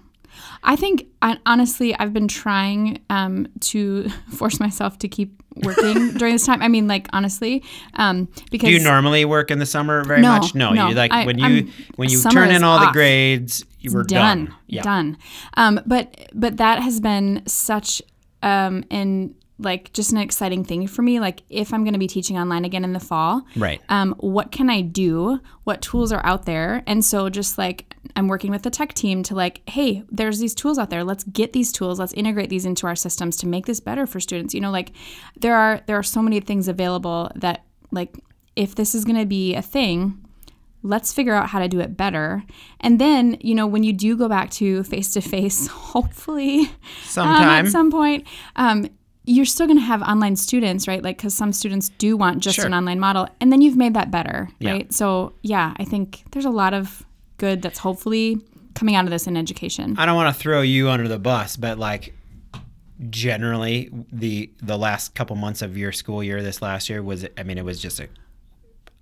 [0.62, 1.06] I think
[1.46, 6.62] honestly, I've been trying um, to force myself to keep working during this time.
[6.62, 7.62] I mean, like honestly,
[7.94, 10.54] um, because Do you normally work in the summer very No, much?
[10.54, 10.88] No, no.
[10.88, 14.04] you like I- when you I'm- when you turn in all the grades, you were
[14.04, 14.44] done.
[14.46, 14.82] done, Yeah.
[14.82, 15.16] done.
[15.56, 18.02] Um, but but that has been such
[18.42, 21.20] um, an like just an exciting thing for me.
[21.20, 23.78] Like if I'm going to be teaching online again in the fall, Right.
[23.90, 25.38] um, what can I do?
[25.64, 26.82] What tools are out there?
[26.86, 30.54] And so just like I'm working with the tech team to like, hey, there's these
[30.54, 31.04] tools out there.
[31.04, 31.98] Let's get these tools.
[31.98, 34.54] Let's integrate these into our systems to make this better for students.
[34.54, 34.92] You know, like
[35.38, 38.18] there are there are so many things available that like
[38.56, 40.24] if this is going to be a thing,
[40.82, 42.42] let's figure out how to do it better.
[42.80, 46.70] And then, you know, when you do go back to face to face, hopefully
[47.16, 48.86] um, at some point, um,
[49.26, 51.02] you're still going to have online students, right?
[51.02, 52.66] Like, because some students do want just Sure.
[52.66, 54.72] an online model, and then you've made that better, Yeah.
[54.72, 54.92] right?
[54.92, 57.04] So, yeah, I think there's a lot of
[57.40, 58.38] good that's hopefully
[58.74, 59.96] coming out of this in education.
[59.98, 62.14] I don't want to throw you under the bus, but like
[63.08, 67.42] generally the the last couple months of your school year this last year was I
[67.44, 68.08] mean it was just a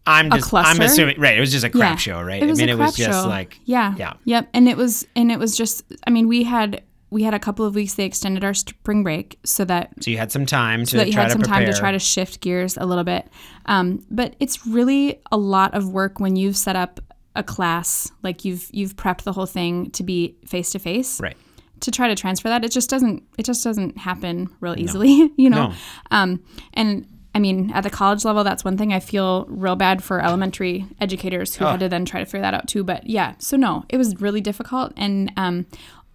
[0.07, 1.96] I'm just I'm assuming right it was just a crap Yeah.
[1.96, 3.29] show right I mean it was just show.
[3.29, 4.14] like yeah, yeah.
[4.24, 4.48] yep.
[4.55, 5.85] And it was, and it was just.
[6.07, 7.94] I mean, we had we had a couple of weeks.
[7.94, 11.09] They extended our spring break so that so you had some time to so that
[11.09, 13.29] you had some prepare time to try to shift gears a little bit.
[13.66, 17.01] Um, but it's really a lot of work when you've set up
[17.38, 21.20] a class, like you've you've prepped the whole thing to be face to face.
[21.20, 21.37] right
[21.81, 25.48] To try to transfer that, it just doesn't it just doesn't happen real easily, you
[25.48, 25.68] know.
[25.68, 25.74] No.
[26.11, 26.42] Um,
[26.74, 30.20] and I mean, at the college level, that's one thing I feel real bad for
[30.20, 31.70] elementary educators who Oh.
[31.70, 32.83] had to then try to figure that out too.
[32.83, 34.92] But yeah, so no, it was really difficult.
[34.96, 35.66] And um,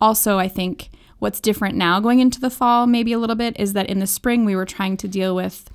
[0.01, 3.71] also, I think what's different now going into the fall, maybe a little bit, is
[3.73, 5.69] that in the spring we were trying to deal with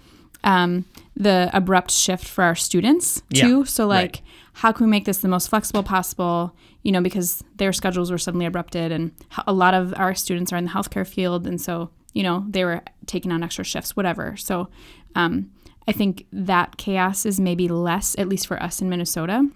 [0.45, 0.85] um,
[1.17, 3.59] the abrupt shift for our students too.
[3.61, 4.21] Yeah, so like,
[4.59, 6.53] how can we make this the most flexible possible?
[6.83, 9.13] You know, because their schedules were suddenly abrupted, and
[9.47, 12.65] a lot of our students are in the healthcare field, and so you know they
[12.65, 14.37] were taking on extra shifts, whatever.
[14.37, 14.69] So
[15.15, 15.51] um,
[15.87, 19.49] I think that chaos is maybe less, at least for us in Minnesota,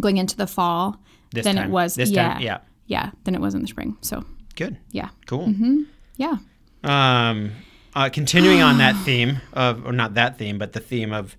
[0.00, 0.96] going into the fall
[1.32, 1.68] This than time.
[1.68, 1.94] it was.
[1.94, 2.58] This yeah, time, yeah.
[2.86, 3.96] yeah, than it was in the spring.
[4.00, 4.24] So
[4.56, 4.76] Good.
[4.90, 5.54] yeah, Cool.
[6.16, 6.38] yeah.
[6.82, 7.52] Um,
[7.94, 11.36] uh, continuing on that theme of, or not that theme, but the theme of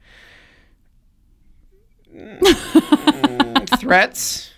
[2.15, 4.51] mm, threats.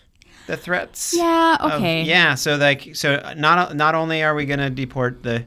[0.47, 1.13] The threats.
[1.15, 2.03] Yeah, of- okay.
[2.03, 2.35] yeah.
[2.35, 5.45] So like, so not not only are we gonna deport the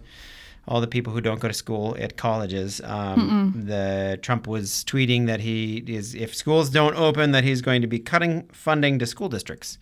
[0.69, 2.81] all the people who don't go to school at colleges.
[2.85, 7.81] Um, the Trump was tweeting that he is if schools don't open, that he's going
[7.81, 9.79] to be cutting funding to school districts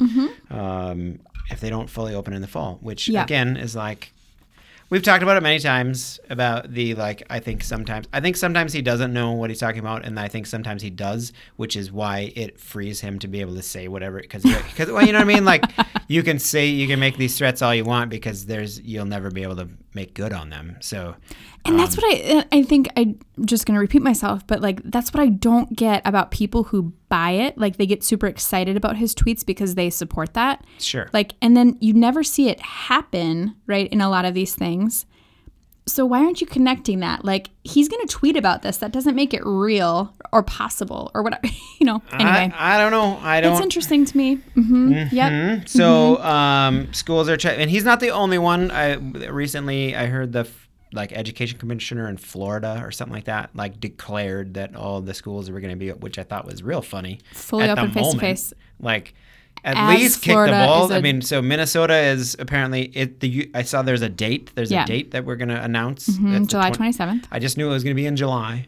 [0.51, 1.19] um,
[1.51, 2.79] if they don't fully open in the fall.
[2.81, 3.25] Which Yeah.
[3.25, 4.12] again is like
[4.90, 8.72] we've talked about it many times about the like i think sometimes i think sometimes
[8.72, 11.92] he doesn't know what he's talking about and i think sometimes he does which is
[11.92, 15.18] why it frees him to be able to say whatever because because well you know
[15.18, 15.44] what i mean?
[15.44, 15.64] Like
[16.09, 19.31] you can say you can make these threats all you want because there's you'll never
[19.31, 19.68] be able to
[19.99, 21.17] make good on them so
[21.65, 24.61] And that's um, what I uh, I think I'm just going to repeat myself, but
[24.61, 27.59] like that's what I don't get about people who buy it.
[27.59, 30.65] Like they get super excited about his tweets because they support that.
[30.79, 34.55] sure Like and then you never see it happen, right, in a lot of these
[34.55, 35.05] things.
[35.88, 37.24] So why aren't you connecting that?
[37.24, 38.77] Like he's going to tweet about this.
[38.79, 41.42] That doesn't make it real or possible or whatever,
[41.81, 42.03] you know.
[42.12, 44.37] Anyway, I, I don't know i don't it's interesting to me.
[44.57, 45.11] Mhm.
[45.12, 45.33] Yep.
[45.33, 45.68] Mhm.
[45.68, 48.70] So um, schools are checking, and he's not the only one.
[48.70, 53.51] I recently I heard the f- like education commissioner in Florida or something like that
[53.55, 56.81] like declared that all the schools were going to be, which I thought was real
[56.83, 57.20] funny.
[57.35, 58.53] Fully open face to face.
[58.81, 59.14] Like
[59.64, 60.85] at As least kick Florida the ball.
[60.87, 63.21] is I a- mean, so Minnesota is apparently it.
[63.21, 64.53] The I saw there's a date.
[64.55, 64.85] There's Yeah.
[64.85, 66.09] a date that we're going to announce.
[66.09, 67.25] Mhm, July 20 27th.
[67.31, 68.66] I just knew it was going to be in July.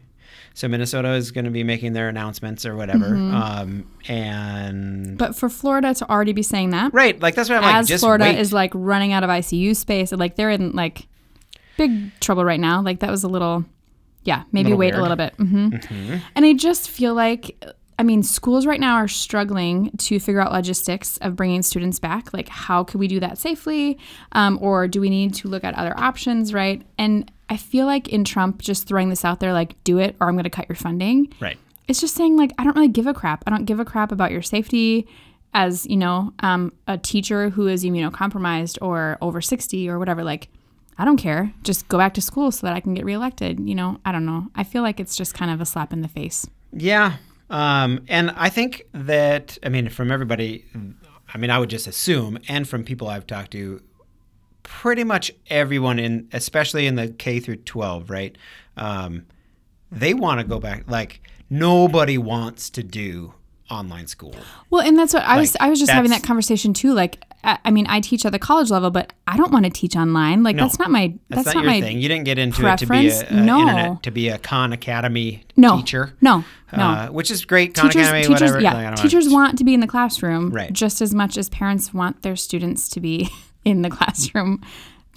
[0.52, 3.06] So Minnesota is going to be making their announcements or whatever.
[3.10, 3.34] Mm-hmm.
[3.34, 7.62] Um, and But for Florida to already be saying that, right, like that's what I'm
[7.62, 7.90] like.
[7.90, 8.38] as Florida wait.
[8.38, 11.06] is like running out of ICU space, like they're in like
[11.76, 12.82] big trouble right now.
[12.82, 13.64] Like that was a little,
[14.24, 14.98] yeah, maybe Little wait weird.
[14.98, 15.34] a little bit.
[15.36, 17.64] hmm And I just feel like,
[18.00, 22.32] I mean, schools right now are struggling to figure out logistics of bringing students back.
[22.32, 23.98] Like, how could we do that safely,
[24.32, 26.80] um, or do we need to look at other options, right?
[26.96, 30.28] And I feel like in Trump just throwing this out there, like, do it or
[30.28, 31.58] I'm going to cut your funding right.
[31.88, 34.12] it's just saying like i don't really give a crap i don't give a crap
[34.12, 35.06] about your safety
[35.52, 40.48] as you know um, a teacher who is immunocompromised or over 60 or whatever like
[40.98, 43.74] i don't care just go back to school so that i can get reelected you
[43.74, 46.08] know i don't know i feel like it's just kind of a slap in the
[46.08, 47.16] face Yeah.
[47.50, 50.64] Um, and I think that, I mean, from everybody,
[51.34, 53.82] I mean, I would just assume, and from people I've talked to,
[54.62, 58.36] pretty much everyone in, especially in the K through 12, right?
[58.76, 59.26] Um,
[59.90, 60.88] they want to go back.
[60.88, 63.34] Like, nobody wants to do
[63.70, 64.34] online school.
[64.70, 67.58] well and that's what i was i was just having that conversation too like I,
[67.64, 70.42] I mean i teach at the college level but i don't want to teach online
[70.42, 71.98] like No, that's not my That's, that's, not, not, your my thing.
[72.00, 73.30] You didn't get into it to be a, preference.
[73.30, 73.60] a No.
[73.60, 76.12] internet, to be a Khan Academy no teacher.
[76.20, 76.44] no
[76.76, 77.74] no Uh, which is great.
[77.74, 78.60] Khan teachers, Academy, teachers, whatever.
[78.60, 80.72] yeah, Like, I don't teachers wanna- want to be in the classroom Right.
[80.72, 83.28] just as much as parents want their students to be
[83.64, 84.60] in the classroom,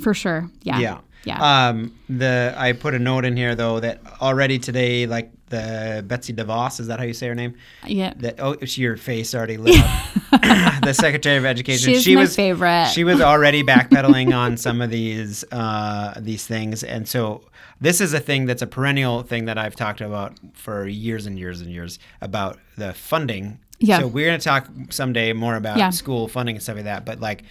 [0.02, 0.50] for sure.
[0.64, 0.98] Yeah, Yeah.
[1.26, 1.68] Yeah.
[1.70, 6.34] Um, the I put a note in here though that already today, like the Betsy
[6.34, 7.56] DeVos, is that how you say her name?
[7.86, 8.14] yeah.
[8.18, 10.04] That oh, it's your face already lit up.
[10.84, 11.94] the Secretary of Education.
[11.94, 12.90] She's she my was favorite.
[12.94, 17.44] She was already backpedaling on some of these uh, these things, and so
[17.80, 21.38] this is a thing that's a perennial thing that I've talked about for years and
[21.38, 23.60] years and years about the funding.
[23.80, 24.00] Yeah.
[24.00, 25.90] So we're going to talk someday more about Yeah.
[25.90, 27.44] school funding and stuff like that, but like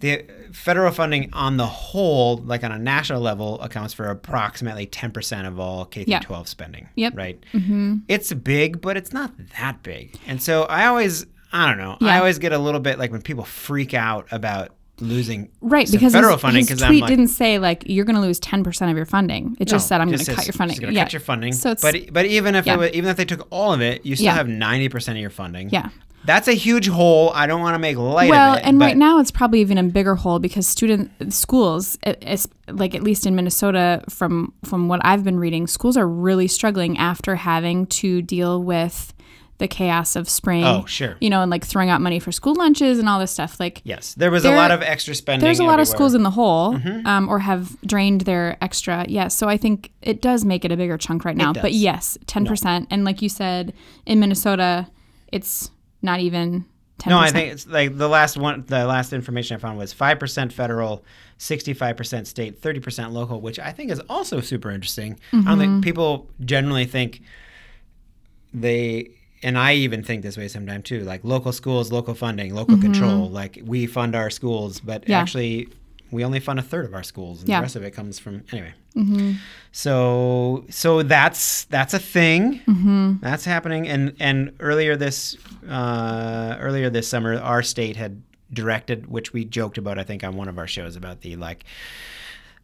[0.00, 5.46] the federal funding on the whole, like on a national level, accounts for approximately 10%
[5.46, 6.20] of all K through Yeah.
[6.20, 6.88] 12 spending.
[6.96, 7.16] Yep.
[7.16, 7.42] Right.
[7.54, 7.96] Mm-hmm.
[8.08, 10.16] It's big, but it's not that big.
[10.26, 13.22] And so I always, I don't know, I always get a little bit like when
[13.22, 17.58] people freak out about losing Right, because federal his, funding because tweet like, didn't say
[17.58, 19.54] like you're going to lose ten percent of your funding.
[19.60, 20.80] It just no, said I'm going to cut your funding.
[20.92, 21.52] Yeah, cut your funding.
[21.52, 22.74] So it's but but even if yeah.
[22.74, 24.34] it was, even if they took all of it, you still Yeah.
[24.34, 25.68] have 90% of your funding.
[25.70, 25.88] yeah.
[26.26, 27.30] That's a huge hole.
[27.34, 28.60] I don't want to make light Well, of it.
[28.62, 31.96] Well, and right now it's probably even a bigger hole because student schools,
[32.68, 36.98] like at least in Minnesota, from from what I've been reading, schools are really struggling
[36.98, 39.12] after having to deal with
[39.58, 40.64] the chaos of spring.
[40.64, 41.16] Oh, sure.
[41.18, 43.58] You know, and like throwing out money for school lunches and all this stuff.
[43.58, 45.42] Like Yes, there was a lot of extra spending.
[45.46, 47.06] there's a lot of schools in the hole Mm-hmm.
[47.06, 50.76] um, or have drained their extra yeah so i think it does make it a
[50.76, 53.72] bigger chunk right now but yes 10% and like you said
[54.04, 54.88] in minnesota
[55.32, 55.70] it's
[56.02, 56.64] not even
[57.00, 57.06] 10%.
[57.08, 58.64] No, I think it's like the last one.
[58.66, 61.04] The last information I found was five percent federal,
[61.36, 65.18] sixty-five percent state, thirty percent local, which I think is also super interesting.
[65.32, 65.60] I don't Mm-hmm.
[65.60, 67.20] think people generally think
[68.54, 69.10] they,
[69.42, 71.00] and I even think this way sometimes too.
[71.04, 73.28] Like local schools, local funding, local control.
[73.28, 75.10] Like we fund our schools, but Mm-hmm.
[75.10, 75.20] Yeah.
[75.20, 75.68] actually,
[76.10, 77.58] we only fund a third of our schools, and Yeah.
[77.58, 78.72] the rest of it comes from anyway.
[79.72, 82.60] So so that's that's a thing.
[82.66, 83.14] Mm-hmm.
[83.20, 83.88] That's happening.
[83.88, 85.36] And and earlier this
[85.68, 90.36] uh, earlier this summer, our state had directed, which we joked about, I think, on
[90.36, 91.64] one of our shows about the like.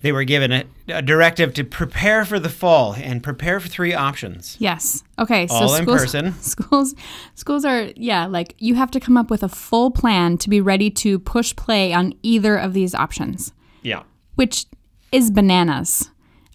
[0.03, 3.95] They were given a, a directive to prepare for the fall and prepare for three
[3.95, 4.57] options.
[4.59, 5.03] Yes.
[5.19, 5.47] Okay.
[5.47, 6.35] So All in schools, person.
[6.41, 6.95] Schools,
[7.35, 8.27] schools are yeah.
[8.27, 11.55] Like you have to come up with a full plan to be ready to push
[11.57, 14.03] play on either of these options, Yeah.
[14.35, 14.67] which
[15.13, 16.11] is bananas.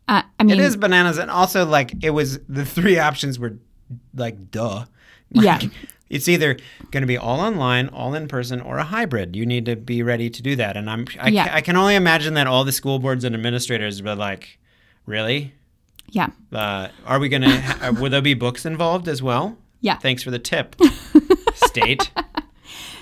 [0.10, 3.57] Uh, I mean, It is bananas, and also like it was the three options were
[4.13, 4.86] like duh.
[5.33, 5.69] Like, Yeah.
[6.10, 6.58] It's either
[6.91, 9.36] going to be all online, all in person, or a hybrid.
[9.36, 11.50] You need to be ready to do that, and I'm I, Yeah.
[11.52, 14.60] I can only imagine that all the school boards and administrators were like,
[15.06, 15.54] really.
[16.10, 16.28] Yeah.
[16.54, 17.60] Uh, are we gonna?
[17.60, 19.58] Ha- will there be books involved as well?
[19.82, 19.98] Yeah.
[19.98, 20.76] Thanks for the tip,
[21.54, 22.12] state.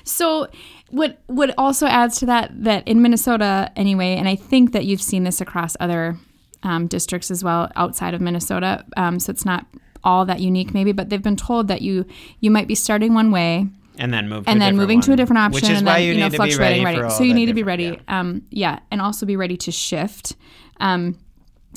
[0.03, 0.47] So
[0.89, 5.01] what what also adds to that that in Minnesota anyway, and I think that you've
[5.01, 6.17] seen this across other
[6.63, 8.83] um, districts as well outside of Minnesota.
[8.97, 9.65] Um, so it's not
[10.05, 12.05] all that unique maybe, but they've been told that you
[12.39, 14.45] you might be starting one way And then move.
[14.45, 16.19] To and then moving to a different option which is and why then you, you
[16.19, 16.99] know need to be fluctuating ready.
[16.99, 17.13] ready.
[17.15, 17.99] So you need to be ready.
[18.07, 18.19] yeah.
[18.19, 20.35] Um, yeah, and also be ready to shift.
[20.79, 21.17] Um,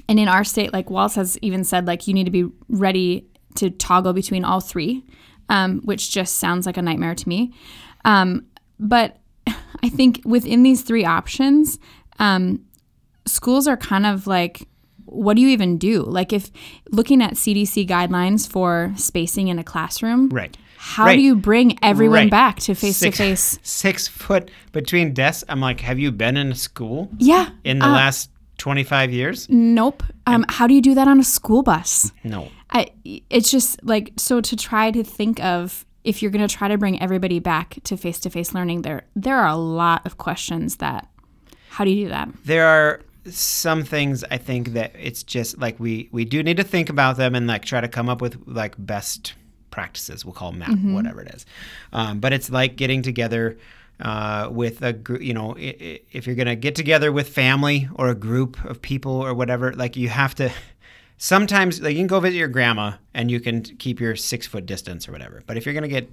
[0.08, 3.28] and in our state, like Walz has even said, like you need to be ready
[3.56, 5.04] to toggle between all three,
[5.48, 7.52] um, which just sounds like a nightmare to me.
[8.04, 8.46] Um,
[8.78, 11.78] but I think within these three options,
[12.18, 12.64] um,
[13.26, 14.66] schools are kind of like,
[15.10, 16.02] what do you even do?
[16.02, 16.50] Like, if
[16.90, 20.56] looking at CDC guidelines for spacing in a classroom, Right.
[20.76, 21.16] how Right.
[21.16, 22.30] do you bring everyone Right.
[22.30, 23.58] back to face to Six- face?
[23.62, 25.44] Six foot between desks.
[25.48, 27.50] I'm like, have you been in a school Yeah.
[27.64, 29.46] in the uh, last 25 years?
[29.48, 30.02] Nope.
[30.26, 32.12] Um, how do you do that on a school bus?
[32.24, 32.48] No.
[32.70, 32.88] I,
[33.30, 36.76] it's just like so to try to think of if you're going to try to
[36.78, 38.82] bring everybody back to face to face learning.
[38.82, 41.08] There, there are a lot of questions that.
[41.70, 42.28] How do you do that?
[42.44, 43.00] There are
[43.34, 47.16] some things I think that it's just like we we do need to think about
[47.16, 49.34] them and like try to come up with like best
[49.70, 50.24] practices.
[50.24, 50.94] We'll call them that, Mm-hmm.
[50.94, 51.46] whatever it is.
[51.92, 53.58] Um, but it's like getting together
[54.00, 55.22] uh, with a group.
[55.22, 59.34] You know, if you're gonna get together with family or a group of people or
[59.34, 60.50] whatever, like you have to.
[61.20, 64.66] Sometimes like you can go visit your grandma and you can keep your six foot
[64.66, 65.42] distance or whatever.
[65.46, 66.08] But if you're gonna get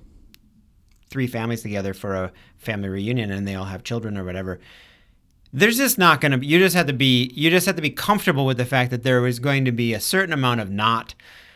[1.11, 4.59] three families together for a family reunion and they all have children or whatever
[5.55, 7.81] there's just not going to be you just have to be you just have to
[7.81, 10.69] be comfortable with the fact that there is going to be a certain amount of
[10.69, 11.15] not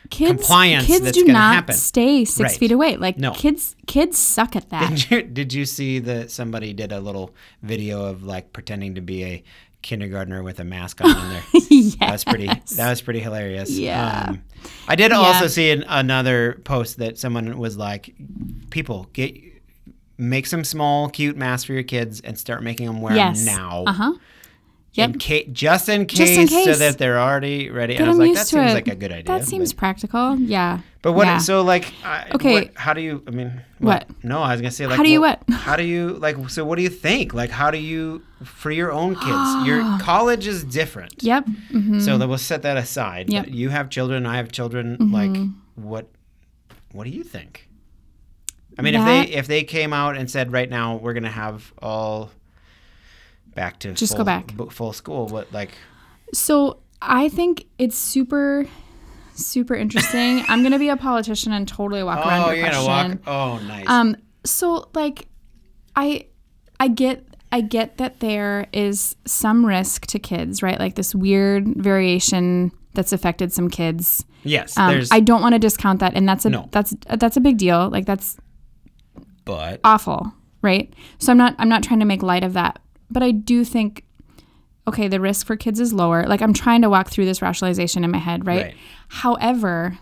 [0.10, 1.76] Kids, Compliance kids that's do not happen.
[1.76, 2.58] stay six Right.
[2.60, 2.96] feet away.
[2.98, 3.32] Like No.
[3.32, 4.90] kids, kids suck at that.
[4.90, 9.02] did you, did you see that somebody did a little video of like pretending to
[9.02, 9.44] be a
[9.84, 11.96] kindergartner with a mask on in there yes.
[12.00, 14.26] that was pretty that was pretty hilarious Yeah.
[14.30, 14.42] um,
[14.90, 15.18] i did Yeah.
[15.18, 18.14] also see an, another post that someone was like
[18.72, 19.38] people get
[20.20, 23.44] make some small cute masks for your kids and start making them wear Yes.
[23.46, 24.14] them now Uh huh.
[24.94, 25.10] Yep.
[25.12, 27.94] in ca- just in case, Just in so that they're already ready.
[27.94, 28.74] Get and I was like, that seems it.
[28.74, 29.24] like a good idea.
[29.38, 30.36] That seems But, practical.
[30.40, 30.80] Yeah.
[31.04, 31.28] but what?
[31.28, 31.38] Yeah.
[31.38, 32.54] So like, I, Okay.
[32.54, 33.24] what- how do you?
[33.28, 34.08] I mean, What?
[34.24, 35.56] No, I was gonna say like, How do you well, what?
[35.56, 36.50] How do you like?
[36.50, 37.34] So what do you think?
[37.36, 39.66] Like, how do you for your own kids?
[39.68, 41.14] your college is different.
[41.22, 41.48] Yep.
[41.72, 43.32] hmm So that we'll set that aside.
[43.32, 43.46] Yep.
[43.50, 44.26] You have children.
[44.26, 44.98] I have children.
[44.98, 45.14] Mm-hmm.
[45.14, 45.38] Like,
[45.76, 46.10] what?
[46.92, 47.69] What do you think?
[48.80, 51.30] I mean, That- if they if they came out and said right now we're gonna
[51.30, 52.32] have all
[53.56, 54.52] back to Just go full, back.
[54.72, 55.72] full school, what like?
[56.34, 58.66] So I think it's super,
[59.36, 60.44] super interesting.
[60.50, 63.20] I'm gonna be a politician and totally walk around Oh, your you're gonna question.
[63.26, 63.28] walk.
[63.62, 63.86] Oh, nice.
[63.88, 64.16] Um,
[64.46, 65.28] so like,
[65.96, 66.28] I,
[66.80, 70.80] I get, I get that there is some risk to kids, right?
[70.80, 74.24] Like this weird variation that's affected some kids.
[74.44, 75.12] yes, Um, there's.
[75.12, 76.70] I don't want to discount that, and that's a No.
[76.72, 77.90] that's that's a big deal.
[77.90, 78.38] Like that's
[79.46, 80.94] but awful, right?
[81.20, 84.04] So I'm not I'm not trying to make light of that, but I do think
[84.88, 86.24] okay, the risk for kids is lower.
[86.26, 88.64] Like I'm trying to walk through this rationalization in my head, right?
[88.66, 88.76] Right.
[89.10, 90.00] However,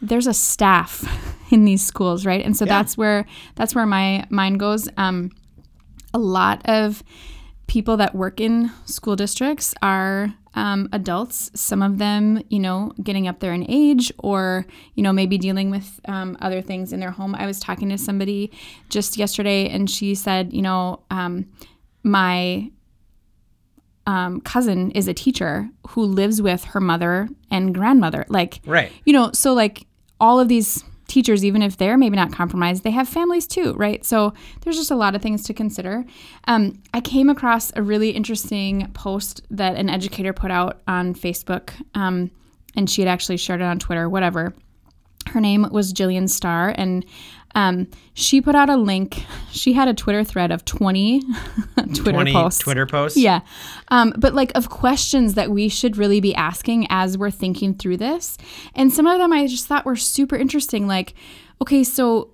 [0.00, 1.04] there's a staff
[1.52, 2.44] in these schools, right?
[2.44, 2.78] And so Yeah.
[2.78, 3.26] that's where
[3.56, 4.88] that's where my mind goes.
[4.96, 5.30] Um,
[6.14, 7.02] a lot of
[7.66, 11.50] people that work in school districts are um, adults.
[11.54, 15.70] Some of them, you know, getting up there in age, or you know, maybe dealing
[15.70, 17.34] with um, other things in their home.
[17.34, 18.50] I was talking to somebody
[18.88, 21.46] just yesterday, and she said, you know, um,
[22.02, 22.70] my
[24.06, 28.24] um, cousin is a teacher who lives with her mother and grandmother.
[28.28, 28.92] Like, right.
[29.04, 29.86] you know, so like
[30.20, 34.04] all of these teachers, even if they're maybe not compromised, they have families too, right?
[34.04, 34.32] So
[34.62, 36.04] there's just a lot of things to consider.
[36.48, 41.70] Um, I came across a really interesting post that an educator put out on Facebook,
[41.94, 42.30] um,
[42.74, 44.54] and she had actually shared it on Twitter, whatever.
[45.26, 47.04] Her name was Jillian Starr, and
[47.54, 49.24] um, she put out a link.
[49.50, 51.20] She had a Twitter thread of 20
[51.94, 52.60] Twitter 20 posts.
[52.60, 53.18] Twitter posts.
[53.18, 53.40] Yeah.
[53.88, 57.98] Um, but like of questions that we should really be asking as we're thinking through
[57.98, 58.38] this.
[58.74, 60.86] And some of them I just thought were super interesting.
[60.86, 61.14] Like,
[61.60, 62.30] okay, so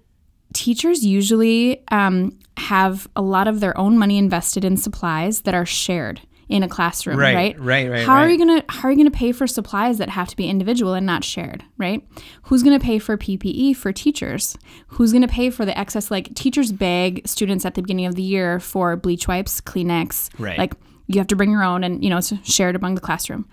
[0.55, 5.67] teachers usually um, have a lot of their own money invested in supplies that are
[5.67, 7.61] shared in a classroom, Right, right?
[7.61, 10.29] right, right, How are you gonna How are you gonna pay for supplies that have
[10.29, 12.03] to be individual and not shared, right?
[12.45, 14.57] Who's gonna pay for PPE for teachers?
[14.89, 16.11] Who's gonna pay for the excess?
[16.11, 20.59] Like teachers beg students at the beginning of the year for bleach wipes, Kleenex, Right.
[20.59, 20.73] Like
[21.07, 23.47] you have to bring your own, and you know it's shared among the classroom.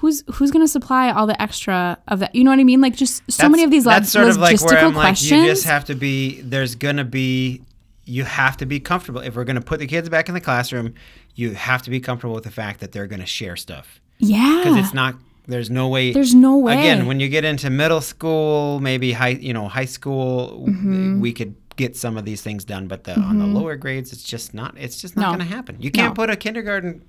[0.00, 2.34] Who's who's gonna supply all the extra of that?
[2.34, 2.80] You know what I mean?
[2.80, 4.94] Like just so That's- many of these lo- That's sort of like where logistical I'm
[4.94, 5.42] like, questions.
[5.42, 6.40] you just have to be.
[6.42, 7.62] There's gonna be.
[8.06, 9.20] You have to be comfortable.
[9.20, 10.94] If we're gonna put the kids back in the classroom,
[11.34, 14.78] you have to be comfortable with the fact that they're gonna share stuff yeah, because
[14.78, 15.16] it's not.
[15.48, 16.12] There's no way.
[16.12, 16.72] There's no way.
[16.78, 21.20] Again, when you get into middle school, maybe high, you know, high school, Mm-hmm.
[21.20, 22.88] we could get some of these things done.
[22.88, 24.74] But the, on the lower grades, it's just not.
[24.78, 25.36] It's just not No.
[25.36, 25.76] going to happen.
[25.78, 26.14] You can't No.
[26.14, 27.02] put a kindergarten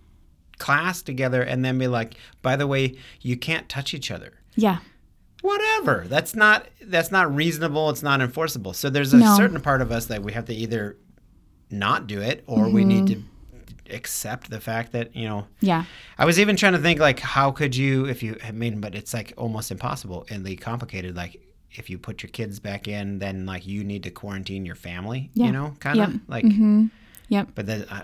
[0.59, 4.79] class together and then be like, by the way, you can't touch each other yeah,
[5.41, 6.05] whatever.
[6.07, 7.89] That's not that's not reasonable.
[7.89, 8.73] It's not enforceable.
[8.73, 9.35] So there's a No.
[9.35, 10.97] certain part of us that we have to either
[11.69, 13.21] not do it or we need mm-hmm.
[13.21, 13.23] to
[13.93, 15.85] accept the fact that you know yeah,
[16.17, 18.95] i was even trying to think like how could you if you i mean but
[18.95, 23.19] it's like almost impossible and the complicated like if you put your kids back in
[23.19, 25.45] then like you need to quarantine your family Yeah.
[25.47, 26.87] you know kind of like mm-hmm.
[27.29, 27.49] Yep.
[27.55, 28.01] but then uh,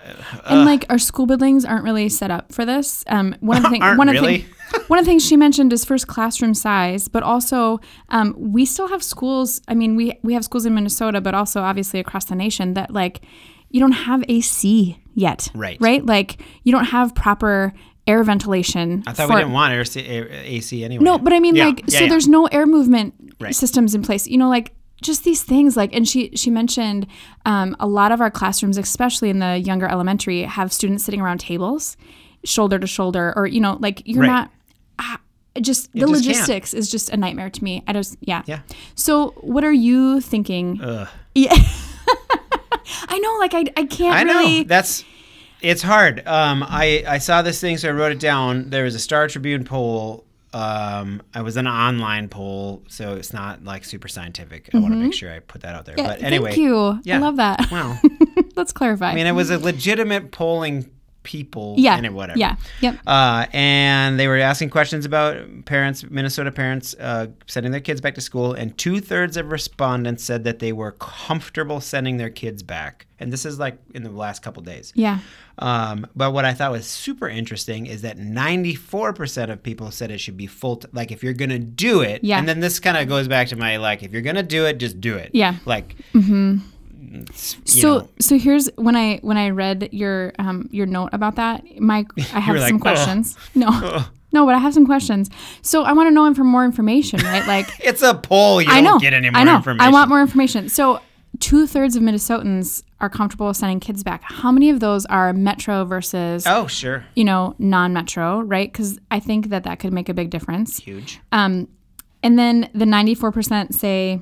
[0.47, 3.03] and like our school buildings aren't really set up for this.
[3.07, 4.37] Um, one of the things, one of really?
[4.37, 8.35] the thing, one of the things she mentioned is first classroom size, but also um,
[8.37, 9.61] we still have schools.
[9.67, 12.91] I mean, we we have schools in Minnesota, but also obviously across the nation that
[12.91, 13.21] like
[13.69, 15.77] you don't have AC yet, Right.
[15.79, 17.73] Right, like you don't have proper
[18.05, 19.01] air ventilation.
[19.07, 21.79] i thought for- we didn't want AC, AC anyway no, but I mean, Yeah, like,
[21.87, 22.09] yeah, so yeah.
[22.09, 23.55] there's no air movement Right.
[23.55, 24.27] systems in place.
[24.27, 24.73] You know, like
[25.03, 25.77] just these things.
[25.77, 27.05] Like, and she she mentioned
[27.45, 31.39] um, a lot of our classrooms, especially in the younger elementary, have students sitting around
[31.39, 31.95] tables,
[32.43, 34.27] shoulder to shoulder, or you know, like you're Right.
[34.27, 34.51] not.
[34.99, 35.19] ah,
[35.61, 36.11] just the just can't.
[36.25, 37.83] logistics is just a nightmare to me.
[37.87, 38.41] I just yeah.
[38.47, 38.61] Yeah.
[38.95, 40.79] So what are you thinking?
[40.81, 41.07] Ugh.
[41.35, 41.53] Yeah.
[43.07, 45.03] I know, like I, I can't I know that's
[45.61, 46.27] it's hard.
[46.27, 48.69] Um, I I saw this thing, so I wrote it down.
[48.69, 50.25] There was a Star Tribune poll.
[50.53, 54.69] Um, I was an online poll, so it's not like super scientific.
[54.73, 55.95] I want to make sure I put that out there.
[55.95, 56.05] Mm-hmm.
[56.05, 56.99] Yeah, but anyway, thank you.
[57.03, 57.17] yeah.
[57.17, 57.71] I love that.
[57.71, 57.97] Wow.
[58.55, 59.09] Let's clarify.
[59.11, 60.89] I mean, it was a legitimate polling
[61.23, 61.75] people.
[61.77, 61.95] yeah.
[61.95, 62.37] And it, whatever.
[62.37, 62.55] Yeah.
[62.81, 62.99] Yep.
[63.07, 68.15] Uh, and they were asking questions about parents, Minnesota parents, uh, sending their kids back
[68.15, 72.61] to school, and two thirds of respondents said that they were comfortable sending their kids
[72.63, 73.07] back.
[73.19, 74.91] And this is like in the last couple days.
[74.95, 75.19] Yeah.
[75.59, 80.19] Um, but what I thought was super interesting is that 94% of people said it
[80.19, 82.23] should be full, t- like if you're going to do it.
[82.23, 82.39] Yeah.
[82.39, 84.65] And then this kind of goes back to my, like, if you're going to do
[84.65, 85.31] it, just do it.
[85.33, 85.55] Yeah.
[85.65, 86.59] Like, you
[87.33, 91.63] so know, so here's when I when I read your um your note about that,
[91.79, 93.37] Mike, I have like, some questions.
[93.55, 94.05] No.
[94.33, 95.29] No, but I have some questions.
[95.61, 97.45] So I want to know for more information, right?
[97.45, 98.63] Like it's a poll.
[98.63, 98.99] You I don't know.
[98.99, 99.57] get any more I know.
[99.57, 99.87] information.
[99.87, 100.69] I want more information.
[100.69, 101.01] So
[101.39, 104.23] two thirds of Minnesotans are comfortable with sending kids back.
[104.23, 107.05] How many of those are metro versus Oh, sure.
[107.15, 108.71] you know non-metro, right?
[108.71, 110.79] Because I think that that could make a big difference.
[110.79, 111.19] Huge.
[111.31, 111.67] Um,
[112.23, 114.19] and then the 94% say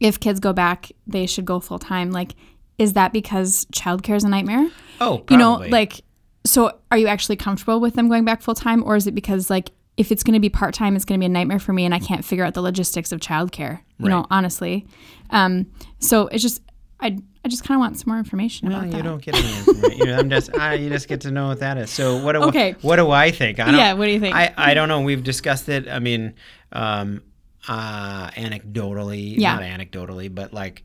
[0.00, 2.10] if kids go back, they should go full time.
[2.10, 2.34] Like,
[2.78, 4.68] is that because childcare is a nightmare?
[5.00, 6.00] Oh, You know, like,
[6.44, 8.82] so are you actually comfortable with them going back full time?
[8.84, 11.22] Or is it because, like, if it's going to be part time, it's going to
[11.22, 14.08] be a nightmare for me and I can't figure out the logistics of childcare, you
[14.08, 14.86] know, honestly.
[15.28, 15.66] Um,
[15.98, 16.62] so it's just,
[17.00, 18.96] I, I just kind of want some more information about you that.
[18.96, 20.06] You don't get any information.
[20.06, 21.90] You- I'm just, I, you just get to know what that is.
[21.90, 22.76] So what do Okay.
[22.80, 23.58] what do I think?
[23.60, 24.34] I don't, Yeah, what do you think?
[24.34, 25.02] I, I don't know.
[25.02, 25.86] We've discussed it.
[25.88, 26.32] I mean,
[26.72, 27.22] um,
[27.68, 29.54] uh, anecdotally, Yeah.
[29.54, 30.82] not anecdotally, but like,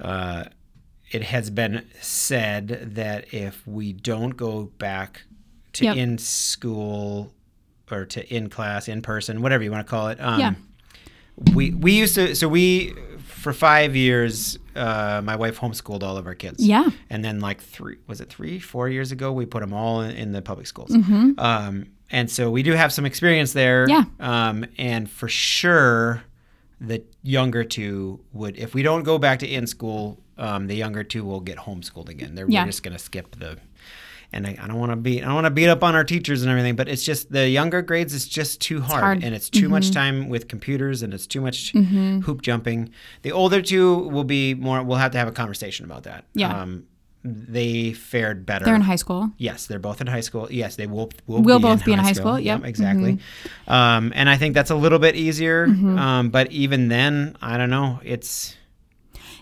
[0.00, 0.44] uh,
[1.10, 5.22] it has been said that if we don't go back
[5.74, 5.96] to Yep.
[5.96, 7.32] in school
[7.90, 10.54] or to in class, in person, whatever you want to call it, um, Yeah.
[11.54, 12.94] we we used to so we
[13.24, 16.90] for five years uh, my wife homeschooled all of our kids Yeah.
[17.08, 20.10] and then like three was it three four years ago we put them all in,
[20.16, 20.92] in the public schools
[21.38, 24.22] um, and so we do have some experience there Mm-hmm.
[24.22, 24.48] Yeah.
[24.48, 26.22] um, and for sure
[26.80, 31.02] the younger two would if we don't go back to in school um, the younger
[31.02, 32.64] two will get homeschooled again they're Yeah.
[32.66, 33.58] just going to skip the
[34.30, 36.04] and I, I don't want to beat I don't want to beat up on our
[36.04, 38.14] teachers and everything, but it's just the younger grades.
[38.14, 39.24] It's just too hard, hard.
[39.24, 39.70] and it's too Mm-hmm.
[39.70, 42.90] much time with computers, and it's too much hoop jumping.
[43.22, 44.82] The older two will be more.
[44.82, 46.26] We'll have to have a conversation about that.
[46.34, 46.54] Yeah.
[46.54, 46.84] Um,
[47.24, 48.64] they fared better.
[48.64, 49.30] They're in high school.
[49.38, 50.48] Yes, they're both in high school.
[50.50, 52.38] Yes, they will will, we'll be both be in high school.
[52.38, 52.58] Yep.
[52.58, 52.66] Mm-hmm.
[52.66, 53.18] exactly.
[53.66, 55.64] Um, and I think that's a little bit easier.
[55.66, 58.00] Um, but even then, I don't know.
[58.04, 58.56] It's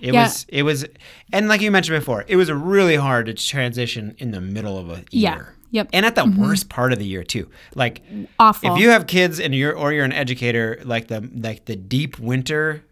[0.01, 0.25] it Yeah.
[0.25, 0.85] was it was,
[1.33, 4.89] and like you mentioned before, it was really hard to transition in the middle of
[4.91, 5.35] a Yeah.
[5.37, 5.53] year.
[5.73, 5.89] Yep.
[5.93, 7.49] And at the worst part of the year too.
[7.75, 8.01] Like
[8.39, 8.73] Awful.
[8.75, 12.19] if you have kids and you're or you're an educator, like the like the deep
[12.19, 12.85] winter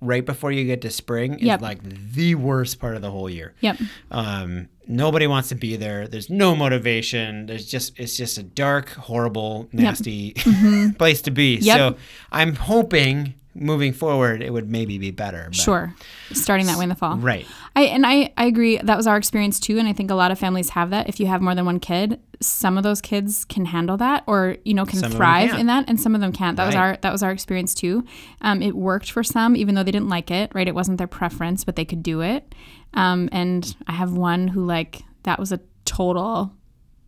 [0.00, 1.60] right before you get to spring is Yep.
[1.62, 1.78] like
[2.12, 3.54] the worst part of the whole year.
[3.60, 3.78] Yep.
[4.10, 6.06] Um, nobody wants to be there.
[6.06, 7.46] There's no motivation.
[7.46, 10.32] There's just it's just a dark, horrible, nasty
[10.98, 11.56] place to be.
[11.56, 11.64] Mm-hmm.
[11.64, 11.76] Yep.
[11.78, 11.96] So
[12.30, 15.44] I'm hoping moving forward it would maybe be better.
[15.46, 15.94] but- Sure.
[16.32, 17.16] Starting that way in the fall.
[17.16, 17.46] Right.
[17.74, 18.78] I and I, I agree.
[18.78, 21.08] That was our experience too, and I think a lot of families have that.
[21.08, 24.56] If you have more than one kid, some of those kids can handle that, or
[24.64, 25.60] you know, can Some thrive can't.
[25.60, 26.56] in that, and some of them can't.
[26.56, 28.04] That was our that was our experience too.
[28.40, 30.50] Um, it worked for some, even though they didn't like it.
[30.54, 32.54] Right, it wasn't their preference, but they could do it.
[32.94, 36.52] Um, and I have one who like that was a total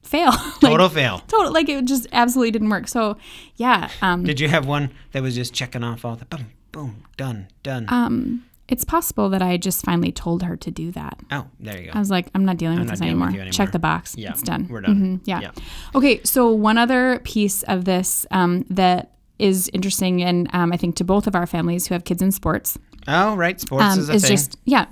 [0.09, 0.30] fail.
[0.32, 1.22] like, Total fail.
[1.28, 2.88] total like it just absolutely didn't work.
[2.88, 3.16] So
[3.56, 7.04] yeah, um, Did you have one that was just checking off all the boom, boom,
[7.16, 7.86] done, done?
[7.88, 11.18] um, it's possible that I just finally told her to do that.
[11.30, 11.92] oh, there you go.
[11.94, 13.28] I was like, I'm not dealing with not this dealing anymore.
[13.28, 13.52] with anymore.
[13.52, 14.14] Check the box.
[14.18, 14.68] Yeah, It's done.
[14.68, 14.94] we're done.
[14.96, 15.40] Mhm, yeah.
[15.40, 15.50] Yeah.
[15.94, 16.20] Okay.
[16.24, 21.04] So one other piece of this um, that is interesting, and um, I think to
[21.04, 23.59] both of our families who have kids in sports, oh, right.
[23.59, 24.30] Sports um, is a is thing.
[24.32, 24.84] just yeah,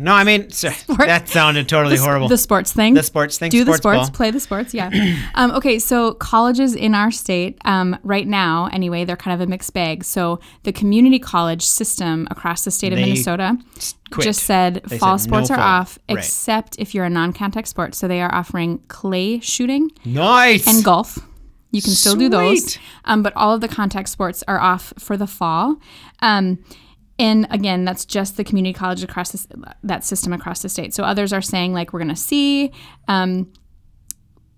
[0.00, 2.28] no, I mean, sorry, that sounded totally the, horrible.
[2.28, 2.94] The sports thing.
[2.94, 4.10] The sports thing, Do the sports sports.
[4.10, 4.16] ball.
[4.16, 4.74] Play the sports.
[4.74, 4.90] Yeah.
[5.34, 5.78] um, okay.
[5.78, 10.02] So colleges in our state um, right now, anyway, they're kind of a mixed bag.
[10.04, 13.58] So the community college system across the state of They Minnesota
[14.10, 14.24] quit.
[14.24, 15.64] just said They fall said no sports are fall.
[15.66, 16.18] off, Right.
[16.18, 17.94] except if you're a non-contact sport.
[17.94, 20.66] So they are offering clay shooting nice.
[20.66, 21.18] and golf.
[21.72, 25.16] You can still do those, um, but all of the contact sports are off for
[25.16, 25.76] the fall.
[26.20, 26.58] Um,
[27.20, 29.46] and again, that's just the community college across this,
[29.84, 30.94] that system across the state.
[30.94, 32.72] So others are saying like we're going to see.
[33.08, 33.52] Um,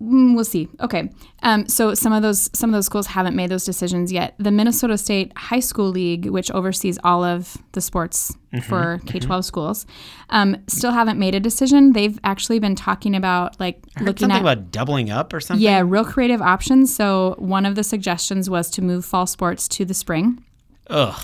[0.01, 0.67] mm, we'll see.
[0.79, 1.09] Okay.
[1.41, 4.35] Um, so some of those some of those schools haven't made those decisions yet.
[4.37, 8.69] The Minnesota State High School League, which oversees all of the sports Mm-hmm.
[8.69, 9.87] for K twelve schools,
[10.29, 11.93] um, still haven't made a decision.
[11.93, 15.39] They've actually been talking about like I heard looking something at about doubling up or
[15.41, 15.63] something.
[15.63, 16.95] yeah, real creative options.
[16.95, 20.43] So one of the suggestions was to move fall sports to the spring.
[20.87, 21.19] Ugh.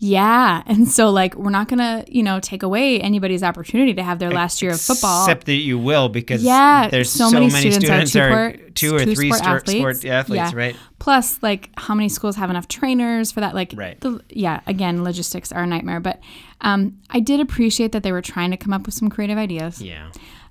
[0.00, 4.20] Yeah, and so like we're not gonna you know take away anybody's opportunity to have
[4.20, 5.24] their last year of football.
[5.24, 8.94] Except that you will because Yeah, there's so so, many many, students students, are two
[8.94, 9.80] or three two-sport sport, athletes.
[10.00, 10.56] sport athletes, Yeah.
[10.58, 10.76] right?
[11.00, 13.54] Plus, like how many schools have enough trainers for that?
[13.56, 14.00] Like, Right.
[14.00, 15.98] The, yeah, again, logistics are a nightmare.
[15.98, 16.20] But
[16.60, 19.82] um, I did appreciate that they were trying to come up with some creative ideas.
[19.82, 20.10] Yeah.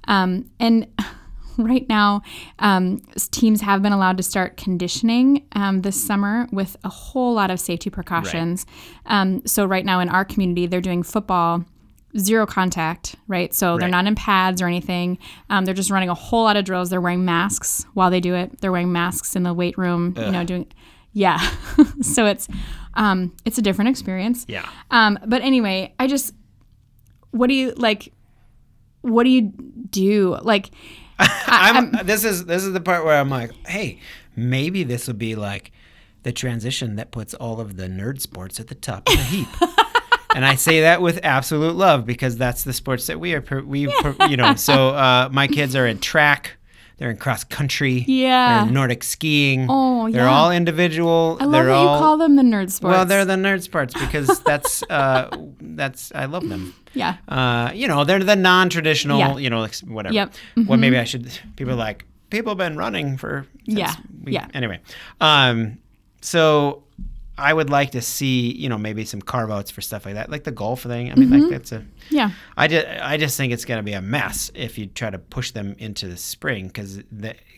[0.10, 0.88] Um, and
[1.64, 2.22] right now,
[2.60, 3.02] um,
[3.32, 7.60] teams have been allowed to start conditioning um, this summer with a whole lot of
[7.60, 8.66] safety precautions.
[9.06, 11.66] Um, so, right now in our community, they're doing football
[12.18, 13.54] zero contact, right?
[13.54, 15.18] So, they're not in pads or anything.
[15.50, 16.90] Um, they're just running a whole lot of drills.
[16.90, 20.32] They're wearing masks while they do it, they're wearing masks in the weight room, you
[20.32, 20.72] know, doing.
[21.14, 21.40] Yeah,
[22.02, 22.48] so it's
[22.98, 24.46] um, it's a different experience.
[24.48, 24.68] Yeah.
[24.92, 26.34] Um, but anyway, I just,
[27.32, 28.12] what do you like?
[29.02, 29.54] What do you
[29.90, 30.38] do?
[30.42, 30.72] Like,
[31.48, 34.00] I'm, this is this is the part where I'm like, hey,
[34.36, 35.72] maybe this will be like
[36.24, 39.48] the transition that puts all of the nerd sports at the top of the heap.
[40.36, 43.62] and I say that with absolute love because that's the sports that we are per,
[43.62, 44.56] we per, you know.
[44.56, 46.57] So uh, my kids are in track.
[46.98, 48.04] They're in cross country.
[48.08, 48.60] Yeah.
[48.62, 49.68] They're in Nordic skiing.
[49.70, 50.32] Oh, They're yeah.
[50.32, 51.38] all individual.
[51.40, 52.92] I love they're that all, you call them the nerd sports.
[52.92, 55.30] Well, they're the nerd sports because that's uh,
[55.62, 56.74] that's I love them.
[56.94, 59.20] yeah, Uh, you know, they're the non-traditional.
[59.20, 59.38] Yeah.
[59.38, 60.16] You know, like, whatever.
[60.16, 60.30] Yep.
[60.56, 60.66] Mm-hmm.
[60.68, 61.32] Well, maybe I should.
[61.56, 63.46] People are like people have been running for.
[63.66, 63.94] Yeah.
[64.24, 64.48] we- Yeah.
[64.56, 64.80] Anyway,
[65.22, 65.78] um,
[66.22, 66.84] so
[67.38, 70.30] I would like to see you know maybe some carve outs for stuff like that,
[70.30, 71.12] like the golf thing.
[71.12, 71.42] I mean, Mm-hmm.
[71.44, 71.86] like that's a.
[72.10, 75.20] yeah, I just I just think it's gonna be a mess if you try to
[75.20, 77.02] push them into the spring because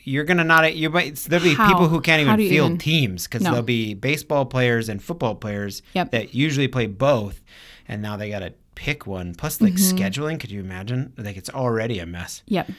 [0.04, 1.68] you're gonna not you might there'll be How?
[1.68, 3.52] people who can't even field even- teams because No.
[3.52, 6.12] there'll be baseball players and football players Yep.
[6.12, 7.42] that usually play both,
[7.88, 9.34] and now they gotta pick one.
[9.36, 9.98] Plus, like Mm-hmm.
[9.98, 11.14] scheduling, could you imagine?
[11.18, 12.44] Like it's already a mess.
[12.48, 12.70] yep.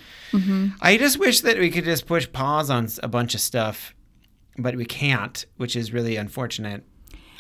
[0.81, 3.95] I just wish that we could just push pause on a bunch of stuff,
[4.57, 6.85] but we can't, which is really unfortunate.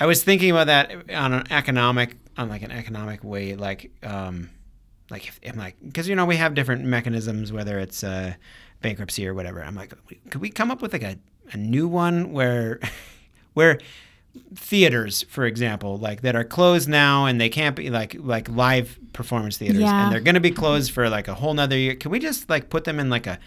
[0.01, 4.51] I was thinking about that on an economic, on like an economic way, like, um,
[5.11, 8.34] like if I'm like, because you know we have different mechanisms, whether it's uh,
[8.80, 9.62] bankruptcy or whatever.
[9.62, 9.92] I'm like,
[10.30, 11.16] could we come up with like a,
[11.53, 12.80] a new one where,
[13.55, 13.78] where
[14.55, 18.98] theaters, for example, like that are closed now and they can't be like like live
[19.12, 20.05] performance theaters Yeah.
[20.05, 21.94] and they're going to be closed for like a whole nother year.
[21.96, 23.38] Can we just like put them in like a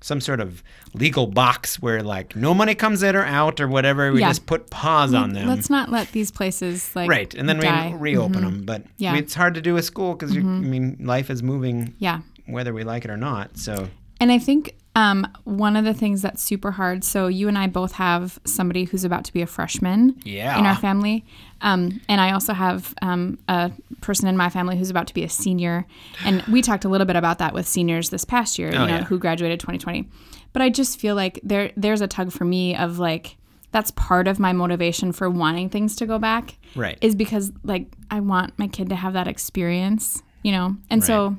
[0.00, 0.62] some sort of
[0.94, 4.12] legal box where like no money comes in or out or whatever.
[4.12, 4.28] We Yeah.
[4.28, 5.48] just put pause on them.
[5.48, 7.86] Let's not let these places like right, and then die.
[7.88, 7.98] Mm-hmm.
[7.98, 8.64] we reopen them.
[8.64, 9.10] But Yeah.
[9.10, 9.18] Mm-hmm.
[9.18, 12.20] it's hard to do with school because I mean life is moving Yeah.
[12.46, 13.58] whether we like it or not.
[13.58, 13.88] So
[14.20, 17.04] And I think um, one of the things that's super hard.
[17.04, 20.58] So you and I both have somebody who's about to be a freshman Yeah.
[20.58, 21.24] in our family,
[21.60, 23.70] um, and I also have um, a
[24.00, 25.86] person in my family who's about to be a senior.
[26.24, 28.70] And we talked a little bit about that with seniors this past year.
[28.70, 29.04] Oh, you know, yeah.
[29.04, 30.08] who graduated 2020.
[30.52, 33.36] But I just feel like there there's a tug for me of like
[33.70, 36.98] that's part of my motivation for wanting things to go back right.
[37.02, 40.76] is because like I want my kid to have that experience, you know.
[40.90, 41.36] And so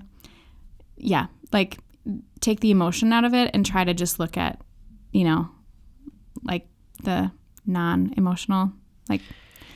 [0.95, 1.79] yeah, like
[2.39, 4.59] take the emotion out of it and try to just look at,
[5.11, 5.49] you know,
[6.43, 6.67] like
[7.03, 7.31] the
[7.65, 8.71] non-emotional
[9.09, 9.21] like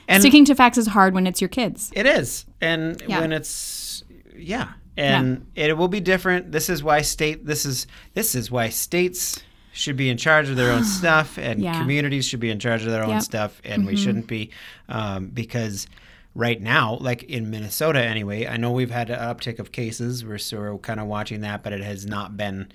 [0.08, 1.92] And- sticking to facts is hard when it's your kids.
[1.96, 2.46] It is.
[2.62, 3.20] And Yeah.
[3.22, 4.04] when it's
[4.38, 4.70] yeah.
[4.96, 6.52] And it will be different.
[6.52, 10.56] This is why state this is this is why states should be in charge of
[10.56, 11.80] their own stuff and Yeah.
[11.80, 13.22] communities should be in charge of their own Yep.
[13.24, 14.52] stuff and we shouldn't be
[14.90, 15.88] um, because
[16.36, 20.38] right now like in minnesota anyway i know we've had an uptick of cases we're
[20.38, 22.72] sort of kind of watching that but it has not been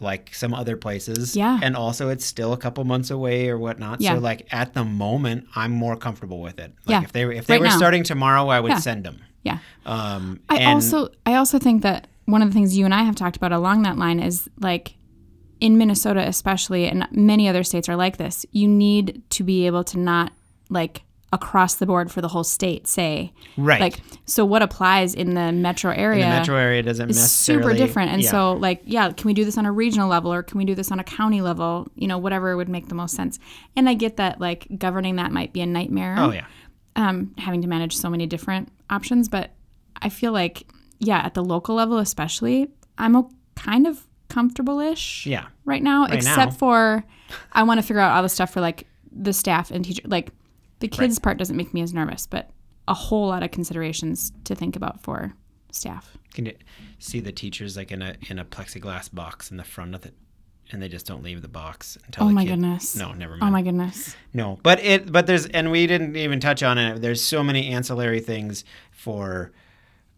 [0.00, 1.58] like some other places Yeah.
[1.62, 4.14] and also it's still a couple months away or whatnot Yeah.
[4.14, 7.02] so like at the moment i'm more comfortable with it like Yeah.
[7.04, 7.76] if they were if they Right were now.
[7.76, 8.78] starting tomorrow i would Yeah.
[8.80, 9.58] send them Yeah.
[9.86, 13.02] um, I and also I also think that one of the things you and I
[13.02, 14.94] have talked about along that line is like
[15.60, 18.44] in Minnesota especially and many other states are like this.
[18.50, 20.32] You need to be able to not
[20.70, 21.02] like
[21.34, 25.52] across the board for the whole state say right like so what applies in the
[25.52, 28.30] metro area in the metro area doesn't is necessarily super different and yeah.
[28.30, 30.74] so like yeah can we do this on a regional level or can we do
[30.74, 33.38] this on a county level you know whatever would make the most sense
[33.76, 36.46] and i get that like governing that might be a nightmare oh yeah
[36.96, 39.28] um, having to manage so many different options.
[39.28, 39.50] But
[40.00, 40.66] I feel like,
[40.98, 42.68] yeah, at the local level, especially,
[42.98, 46.58] I'm a, kind of comfortable ish yeah right now, except now.
[46.58, 47.04] for
[47.52, 50.02] I want to figure out all the stuff for like the staff and teacher.
[50.06, 50.30] Like
[50.90, 52.50] the kids' part doesn't make me as nervous, but
[52.88, 55.32] a whole lot of considerations to think about for
[55.72, 56.16] staff.
[56.34, 56.52] can you
[56.98, 60.14] see the teachers like in a in a plexiglass box in the front of it
[60.70, 62.94] and they just don't leave the box until Oh my kid- goodness.
[62.96, 64.14] no never mind Oh my goodness.
[64.32, 67.00] No, but it but there's and we didn't even touch on it.
[67.02, 69.50] There's so many ancillary things for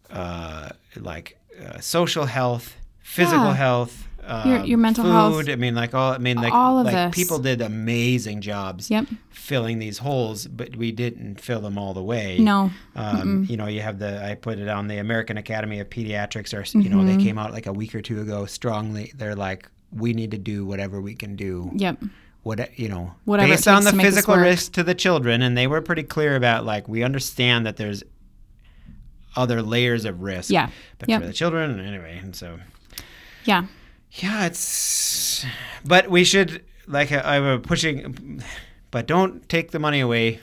[0.09, 3.53] uh like uh, social health, physical Yeah.
[3.55, 5.11] health, uh, Your- your mental food.
[5.11, 5.49] health.
[5.49, 6.11] I mean, like all.
[6.13, 7.15] I mean, like All of like this.
[7.15, 9.05] people did amazing jobs Yep.
[9.29, 12.37] filling these holes, but we didn't fill them all the way.
[12.39, 12.69] No.
[12.95, 16.53] Um, you know, you have the I put it on the American Academy of Pediatrics,
[16.53, 17.17] or you know, Mm-hmm.
[17.17, 19.11] they came out like a week or two ago strongly.
[19.15, 22.03] They're like, we need to do whatever we can do Yep.
[22.43, 25.41] what you know Whatever based on the to make this physical risk to the children
[25.41, 28.03] and they were pretty clear about like we understand that there's
[29.35, 30.69] other layers of risk Yeah.
[30.99, 31.21] but Yep.
[31.21, 32.59] for the children anyway and so
[33.45, 33.63] Yeah.
[34.17, 35.45] Yeah it's
[35.85, 38.43] but we should like I, I were pushing
[38.91, 40.39] but don't take the money away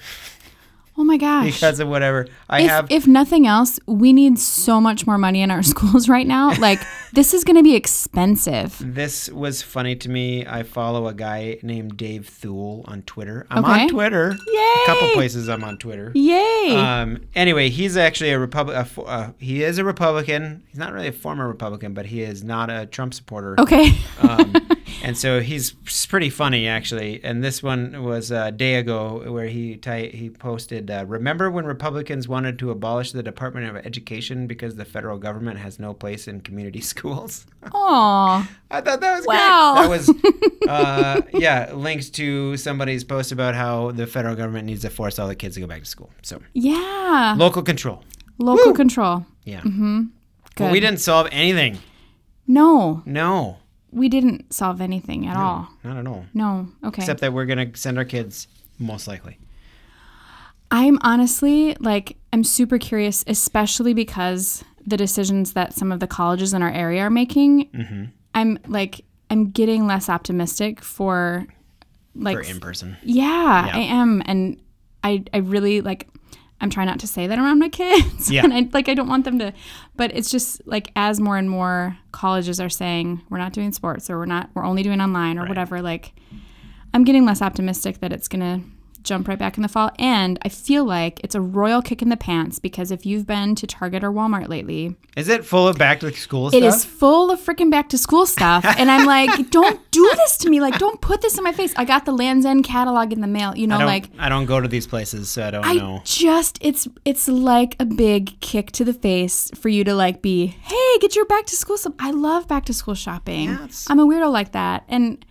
[0.97, 1.53] Oh my gosh.
[1.55, 5.43] because of whatever I if, have if nothing else, we need so much more money
[5.43, 6.53] in our schools right now.
[6.61, 6.81] Like,
[7.13, 8.77] this is going to be expensive.
[8.81, 10.47] this was funny to me.
[10.47, 13.47] I follow a guy named Dave Thule on Twitter.
[13.51, 13.83] I'm Okay.
[13.83, 14.37] on Twitter.
[14.47, 14.75] Yay!
[14.85, 16.13] A couple places I'm on Twitter.
[16.15, 16.77] Yay!
[16.77, 18.77] Um, anyway, he's actually a Republic.
[18.77, 20.63] A, uh, he is a Republican.
[20.69, 23.57] He's not really a former Republican, but he is not a Trump supporter.
[23.59, 23.93] okay.
[24.21, 24.55] Um,
[25.05, 25.73] and so he's
[26.09, 27.23] pretty funny actually.
[27.23, 31.65] And this one was a day ago where he ty- he posted, uh, "Remember when
[31.67, 36.27] Republicans wanted to abolish the Department of Education because the federal government has no place
[36.29, 38.49] in community schools?" Aw.
[38.71, 39.75] I thought that was Wow.
[39.77, 39.83] great.
[39.83, 44.91] That was, uh, yeah, links to somebody's post about how the federal government needs to
[44.91, 46.11] force all the kids to go back to school.
[46.23, 47.35] So Yeah.
[47.39, 48.03] local control.
[48.39, 48.75] Local Woo!
[48.75, 49.27] control.
[49.45, 49.63] Yeah.
[50.57, 51.79] But we didn't solve anything.
[52.47, 53.59] No, No.
[53.95, 55.69] We didn't solve anything at all.
[55.85, 56.27] Not at all.
[56.35, 56.69] No.
[56.85, 57.03] Okay.
[57.03, 59.39] Except that we're going to send our kids, most likely.
[60.71, 66.53] I'm honestly like I'm super curious, especially because the decisions that some of the colleges
[66.53, 67.71] in our area are making.
[67.71, 68.05] Mm-hmm.
[68.35, 71.47] I'm like I'm getting less optimistic for
[72.15, 72.97] like For in person.
[73.03, 73.77] yeah, Yeah.
[73.77, 74.61] I am, and
[75.03, 76.09] I I really like.
[76.61, 78.45] I'm trying not to say that around my kids, Yeah.
[78.45, 79.53] and I like I don't want them to,
[79.97, 84.09] but it's just like as more and more colleges are saying we're not doing sports
[84.09, 85.49] or we're not we're only doing online or Right.
[85.51, 85.83] whatever.
[85.83, 86.13] Like
[86.95, 88.63] I'm getting less optimistic that it's gonna
[89.05, 89.91] jump right back in the fall.
[89.99, 93.55] And I feel like it's a royal kick in the pants because if you've been
[93.57, 96.63] to Target or Walmart lately, Is it full of back to school stuff?
[96.63, 98.65] is full of freaking back to school stuff.
[98.65, 100.61] And I'm like, don't do this to me.
[100.61, 101.73] Like, don't put this in my face.
[101.77, 104.09] I got the Land's End catalog in the mail, you know, I like.
[104.19, 106.01] I don't go to these places, so I don't I know.
[106.05, 110.47] just it's it's like a big kick to the face for you to like be,
[110.47, 111.95] hey, get your back to school stuff.
[111.99, 113.51] I love back to school shopping.
[113.89, 114.85] I'm a weirdo like that.
[114.89, 115.25] And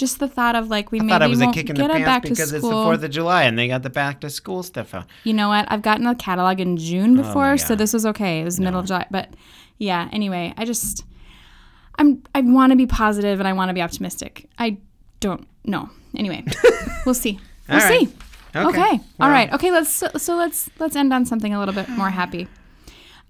[0.00, 1.76] just the thought of like we I maybe thought it was a won't kick in
[1.76, 2.84] get the a back pants to because it's the school.
[2.84, 5.06] Fourth of July and they got the back to school stuff out.
[5.24, 5.70] you know what?
[5.70, 8.40] I've gotten a catalog in June oh before, so Oh this was okay.
[8.40, 9.28] It was middle of July, but
[9.78, 10.08] yeah.
[10.12, 11.04] Anyway, I just
[11.98, 14.48] I'm I want to be positive and I want to be optimistic.
[14.58, 14.78] I
[15.20, 15.90] don't know.
[16.16, 16.44] Anyway,
[17.06, 17.38] we'll see.
[17.68, 18.08] We'll right.
[18.08, 18.14] see.
[18.56, 18.66] Okay.
[18.68, 18.80] Okay.
[18.80, 19.52] All Well- right.
[19.52, 19.70] Okay.
[19.70, 22.48] Let's so, so let's let's end on something a little bit more happy.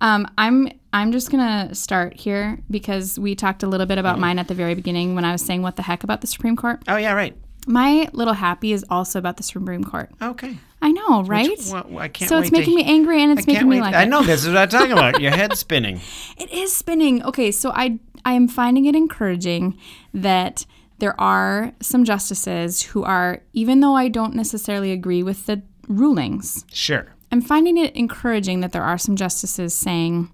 [0.01, 4.39] Um, I'm I'm just gonna start here because we talked a little bit about mine
[4.39, 6.83] at the very beginning when I was saying what the heck about the Supreme Court.
[6.89, 7.37] Oh yeah, right.
[7.67, 10.11] My little happy is also about the Supreme Court.
[10.21, 10.57] Okay.
[10.83, 11.51] I know, right?
[11.71, 14.07] Well, I can't so it's making to, me angry and it's making me like I
[14.07, 15.21] know this is what I'm talking about.
[15.21, 16.01] Your head's spinning.
[16.39, 17.23] It is spinning.
[17.23, 19.79] Okay, so I I am finding it encouraging
[20.15, 20.65] that
[20.99, 26.65] there are some justices who are even though I don't necessarily agree with the rulings,
[26.73, 27.09] Sure.
[27.33, 30.31] I'm finding it encouraging that there are some justices saying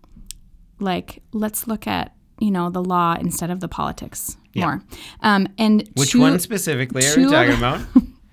[0.80, 4.82] like let's look at, you know, the law instead of the politics more.
[5.20, 7.80] Um and Which two- one specifically are we two- talking about?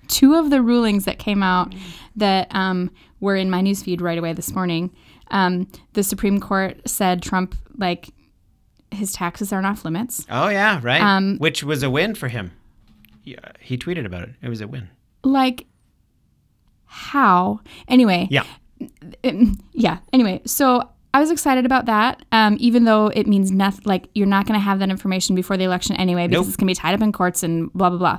[0.08, 1.74] two of the rulings that came out
[2.16, 2.90] that um,
[3.20, 4.90] were in my newsfeed right away this morning.
[5.30, 8.10] Um, the Supreme Court said Trump, like,
[8.90, 10.24] his taxes aren't off limits.
[10.30, 11.00] Oh yeah, right.
[11.00, 12.52] Um, Which was a win for him.
[13.24, 14.34] Yeah, he tweeted about it.
[14.42, 14.90] It was a win.
[15.24, 15.66] Like,
[16.94, 17.60] how?
[17.88, 18.44] Anyway, Yeah.
[19.22, 19.98] it- yeah.
[20.12, 23.82] Anyway, so I was excited about that, um, even though it means nothing.
[23.84, 26.48] Like you're not going to have that information before the election anyway, because Nope.
[26.48, 28.18] it's going to be tied up in courts and blah blah blah.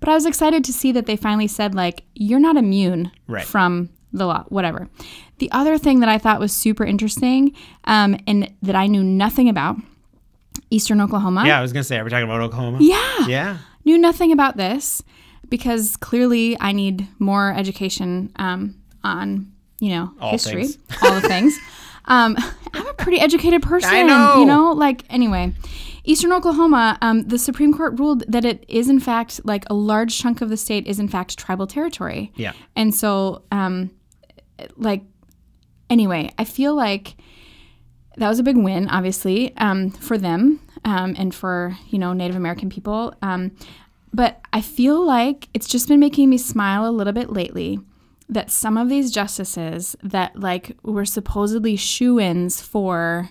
[0.00, 3.44] But I was excited to see that they finally said like you're not immune Right.
[3.44, 4.88] from the law, whatever.
[5.38, 7.52] The other thing that I thought was super interesting,
[7.84, 9.76] um, and that I knew nothing about,
[10.70, 11.44] Eastern Oklahoma.
[11.46, 12.78] Yeah, I was gonna say, are we talking about Oklahoma?
[12.80, 13.56] Yeah Yeah.
[13.84, 15.02] knew nothing about this
[15.48, 20.78] because clearly I need more education um, on you know All history, things.
[21.02, 21.58] all the things.
[22.06, 22.36] Um,
[22.72, 24.40] I'm a pretty educated person, I know.
[24.40, 24.72] you know.
[24.72, 25.52] Like anyway,
[26.04, 30.18] Eastern Oklahoma, um, the Supreme Court ruled that it is in fact like a large
[30.18, 32.32] chunk of the state is in fact tribal territory.
[32.36, 32.52] Yeah.
[32.76, 33.90] And so, um,
[34.76, 35.02] like,
[35.90, 37.16] anyway, I feel like
[38.16, 42.36] that was a big win, obviously, um, for them um, and for you know Native
[42.36, 43.12] American people.
[43.22, 43.50] Um,
[44.16, 47.78] but I feel like it's just been making me smile a little bit lately
[48.28, 53.30] that some of these justices that like were supposedly shoe-ins for,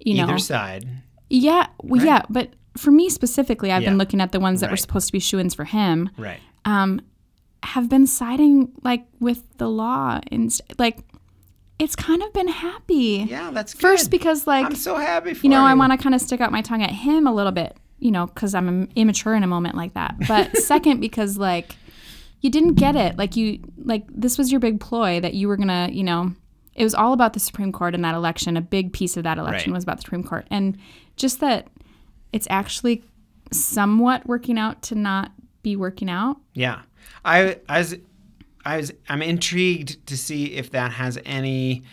[0.00, 0.88] you know Either side.
[1.30, 3.90] yeah, well, yeah, but for me specifically, I've Yeah.
[3.90, 6.40] been looking at the ones that were supposed to be shoe-ins for him Right.
[6.64, 7.00] um,
[7.62, 10.98] have been siding like with the law and like
[11.78, 13.26] it's kind of been happy.
[13.28, 13.80] Yeah, that's good.
[13.80, 15.66] First, because like I'm so happy for you know, you.
[15.72, 18.10] I want to kind of stick out my tongue at him a little bit, you
[18.10, 20.16] know, because I'm immature in a moment like that.
[20.28, 21.76] But second, because like
[22.40, 25.56] you didn't get it, like you like this was your big ploy that you were
[25.56, 26.32] gonna, you know,
[26.74, 28.56] it was all about the Supreme Court in that election.
[28.56, 29.76] A big piece of that election Right.
[29.76, 30.76] was about the Supreme Court, and
[31.16, 31.68] just that
[32.32, 33.04] it's actually
[33.52, 35.30] somewhat working out to not
[35.62, 36.36] be working out.
[36.54, 36.82] Yeah,
[37.24, 37.94] I, I was,
[38.64, 41.84] I was, I'm intrigued to see if that has any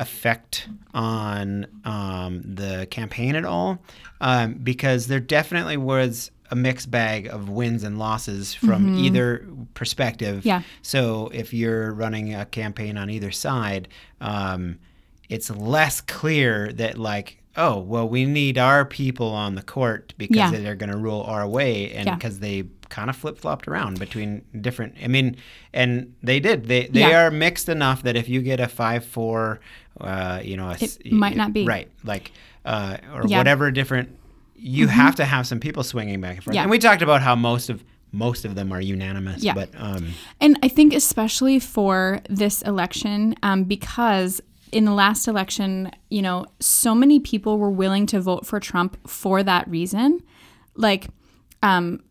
[0.00, 3.78] effect on um, the campaign at all,
[4.20, 10.38] um, because there definitely was a mixed bag of wins and losses from either perspective.
[10.40, 10.48] Mm-hmm.
[10.48, 10.62] Yeah.
[10.82, 13.86] So if you're running a campaign on either side,
[14.20, 14.78] um,
[15.28, 17.36] it's less clear that like.
[17.56, 20.50] Oh well, we need our people on the court because Yeah.
[20.52, 22.14] they're going to rule our way, and Yeah.
[22.14, 24.94] because they kind of flip flopped around between different.
[25.02, 25.36] I mean,
[25.72, 26.66] and they did.
[26.66, 27.26] They they Yeah.
[27.26, 29.58] are mixed enough that if you get a five four,
[30.00, 31.64] uh, you know, a It might not be.
[31.64, 32.32] right, like
[32.64, 33.20] uh, or Yeah.
[33.20, 33.36] Mm-hmm.
[33.36, 34.16] whatever different.
[34.54, 36.54] You have to have some people swinging back and forth.
[36.54, 36.62] Yeah.
[36.62, 37.82] And we talked about how most of
[38.12, 39.42] most of them are unanimous.
[39.42, 39.54] Yeah.
[39.54, 40.10] But um,
[40.40, 44.40] And I think especially for this election, um, because
[44.72, 48.96] in the last election, you know, so many people were willing to vote for Trump
[49.08, 50.20] for that reason.
[50.74, 51.08] Like,
[51.62, 52.02] um,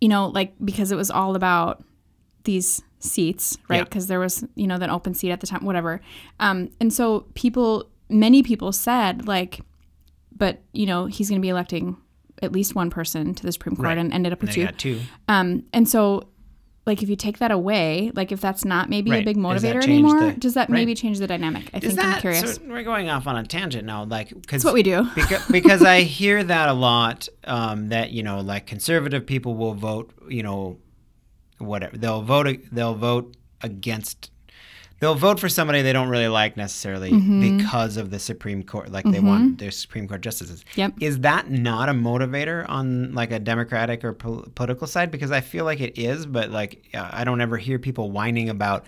[0.00, 1.82] you know, like because it was all about
[2.44, 3.78] these seats, right?
[3.78, 3.84] Yeah.
[3.84, 6.00] Because there was, you know, that open seat at the time, whatever.
[6.40, 9.60] Um, and so people, many people said, like,
[10.36, 11.96] but, you know, he's going to be electing
[12.42, 13.98] at least one person to the Supreme Court Right.
[13.98, 14.72] and ended up with they two.
[14.96, 15.00] two.
[15.28, 16.28] Um, and so,
[16.84, 20.20] like, if you take that away, like, if that's not maybe a big motivator anymore,
[20.32, 20.74] the- does that right.
[20.76, 21.70] maybe change the dynamic?
[21.74, 22.56] I Is think I'm curious.
[22.56, 25.08] so we're going off on a tangent now, like because what we do.
[25.14, 27.28] because, because I hear that a lot.
[27.44, 30.12] Um, that you know, like conservative people will vote.
[30.28, 30.78] You know,
[31.58, 32.58] whatever they'll vote.
[32.72, 34.30] They'll vote against.
[34.98, 37.58] They'll vote for somebody they don't really like necessarily Mm-hmm.
[37.58, 40.64] because of the Supreme Court, like they want their Supreme Court justices.
[40.74, 40.94] Yep.
[41.00, 45.10] Is that not a motivator on like a Democratic or pol- political side?
[45.10, 48.86] Because I feel like it is, but like I don't ever hear people whining about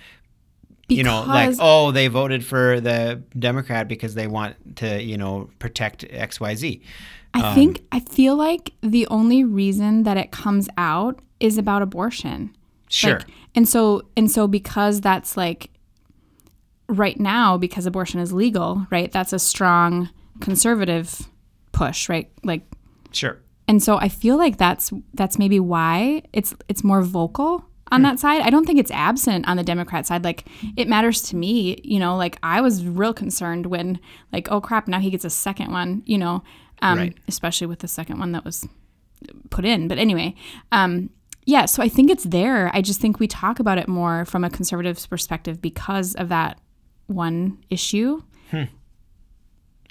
[0.91, 5.51] you know, like, oh, they voted for the Democrat because they want to, you know,
[5.59, 6.81] protect XYZ.
[7.35, 12.57] I think I feel like the only reason that it comes out is about abortion.
[12.89, 13.19] Sure.
[13.19, 15.71] Like, and so and so because that's like
[16.89, 19.11] right now because abortion is legal, right?
[19.13, 20.11] That's a strong
[20.41, 21.29] conservative
[21.73, 22.31] push, right?
[22.45, 22.63] Like
[23.13, 23.39] sure.
[23.67, 28.19] and so I feel like that's that's maybe why it's it's more vocal on that
[28.19, 28.43] side.
[28.43, 30.23] I don't think it's absent on the Democrat side.
[30.23, 30.45] Like
[30.77, 33.99] it matters to me, you know, like I was real concerned when
[34.33, 36.43] like oh crap, now he gets a second one, you know.
[36.83, 37.17] Um Right.
[37.27, 38.69] especially with the second one that was
[39.51, 39.89] put in.
[39.89, 40.35] But anyway,
[40.71, 41.11] um
[41.49, 42.71] yeah, so I think it's there.
[42.75, 46.61] I just think we talk about it more from a conservative's perspective because of that
[47.07, 48.23] one issue.
[48.53, 48.69] That's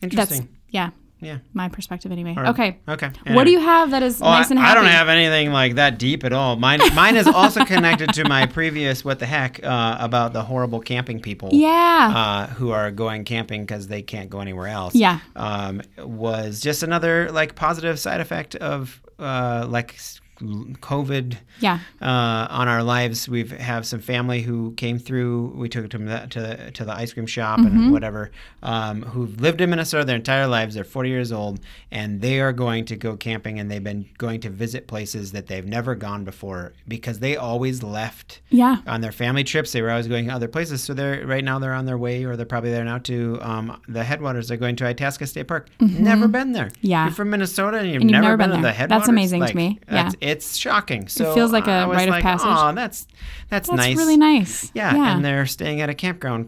[0.03, 0.49] Interesting.
[0.70, 1.39] yeah, yeah.
[1.55, 2.36] my perspective anyway.
[2.38, 2.49] Right.
[2.49, 2.80] Okay.
[2.88, 3.10] Okay.
[3.34, 4.72] What do you have that is Oh, nice and I, happy?
[4.72, 6.58] I don't have anything like that deep at all.
[6.58, 10.80] Mine, mine is also connected to my previous "What the heck" uh, about the horrible
[10.80, 11.49] camping people.
[11.51, 12.14] Yeah.
[12.16, 14.93] Uh, who are going camping because they can't go anywhere else.
[14.93, 15.22] Yeah.
[15.36, 19.97] Um, was just another like positive side effect of uh, like
[20.42, 21.80] COVID yeah.
[22.02, 23.28] uh, on our lives.
[23.28, 25.54] We have some family who came through.
[25.56, 27.68] We took them to the, to the, to the ice cream shop Mm-hmm.
[27.68, 28.32] and whatever,
[28.62, 30.76] um, who've lived in Minnesota their entire lives.
[30.76, 31.60] They're 40 years old,
[31.92, 35.48] and they are going to go camping, and they've been going to visit places that
[35.48, 38.78] they've never gone before because they always left Yeah.
[38.86, 39.72] on their family trips.
[39.72, 40.84] They were always going to other places.
[40.84, 43.82] So they're right now they're on their way, or they're probably there now to um,
[43.88, 44.48] the headwaters.
[44.50, 45.70] They're going to Itasca State Park.
[45.80, 46.66] Never been there.
[46.68, 46.88] Mm-hmm.
[46.88, 47.06] Yeah.
[47.06, 48.74] You're from Minnesota and you've, And you've never, never been, been to the there.
[48.74, 49.00] headwaters.
[49.02, 49.80] That's amazing to Like, me.
[49.88, 50.26] that's- Yeah.
[50.28, 51.07] It's shocking.
[51.07, 52.47] So it feels like a I was rite of passage.
[52.49, 53.07] Oh, that's
[53.49, 53.97] that's, That's nice.
[53.97, 54.71] really nice.
[54.73, 55.15] Yeah, Yeah.
[55.15, 56.47] and they're staying at a campground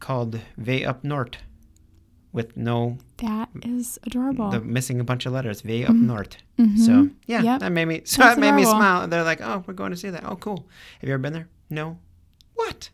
[0.00, 1.36] called Way Up North,
[2.32, 4.50] with no that is adorable.
[4.50, 5.64] the missing a bunch of letters.
[5.64, 6.36] Way Up North.
[6.58, 7.44] So yeah, Mm-hmm.
[7.46, 7.60] Yep.
[7.60, 9.06] that made me so That's that made me smile.
[9.08, 10.24] They're like, oh, we're going to see that.
[10.24, 10.66] Oh, cool.
[11.00, 11.48] Have you ever been there?
[11.70, 11.98] No.
[12.54, 12.90] What?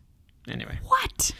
[0.47, 0.79] Anyway.
[0.85, 1.31] what?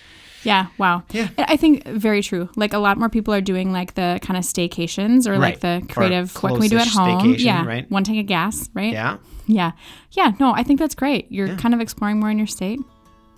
[0.47, 0.67] Yeah.
[0.77, 1.03] Wow.
[1.11, 1.27] Yeah.
[1.37, 2.49] I think very true.
[2.55, 5.61] Like a lot more people are doing like the kind of staycations or like Right.
[5.61, 6.33] the Or creative.
[6.41, 7.35] What can we do at home?
[7.37, 7.65] yeah.
[7.65, 7.89] right?
[7.91, 8.69] One tank of gas.
[8.73, 8.93] Right.
[8.93, 9.71] Yeah, Yeah.
[10.11, 10.31] Yeah.
[10.39, 11.31] No, I think that's great.
[11.31, 11.57] You're Yeah.
[11.57, 12.79] kind of exploring more in your state.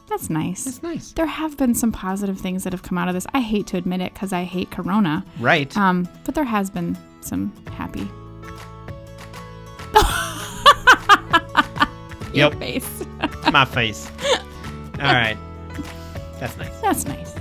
[0.08, 0.64] That's nice.
[0.64, 1.12] That's nice.
[1.14, 3.28] there have been some positive things that have come out of this.
[3.34, 5.24] I hate to admit it because I hate Corona.
[5.40, 5.76] Right.
[5.78, 8.08] Um, but there has been some happy.
[12.34, 12.60] Your Yep.
[12.60, 13.06] face.
[13.52, 14.10] My face.
[15.00, 15.38] All right.
[16.40, 16.82] That's nice.
[16.82, 17.36] That's nice.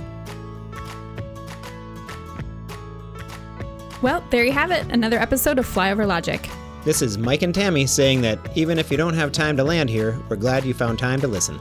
[4.01, 4.85] Well, there you have it.
[4.91, 6.47] Another episode of Flyover Logic.
[6.85, 9.89] This is Mike and Tammy saying that even if you don't have time to land
[9.89, 11.59] here, we're glad you found time to listen.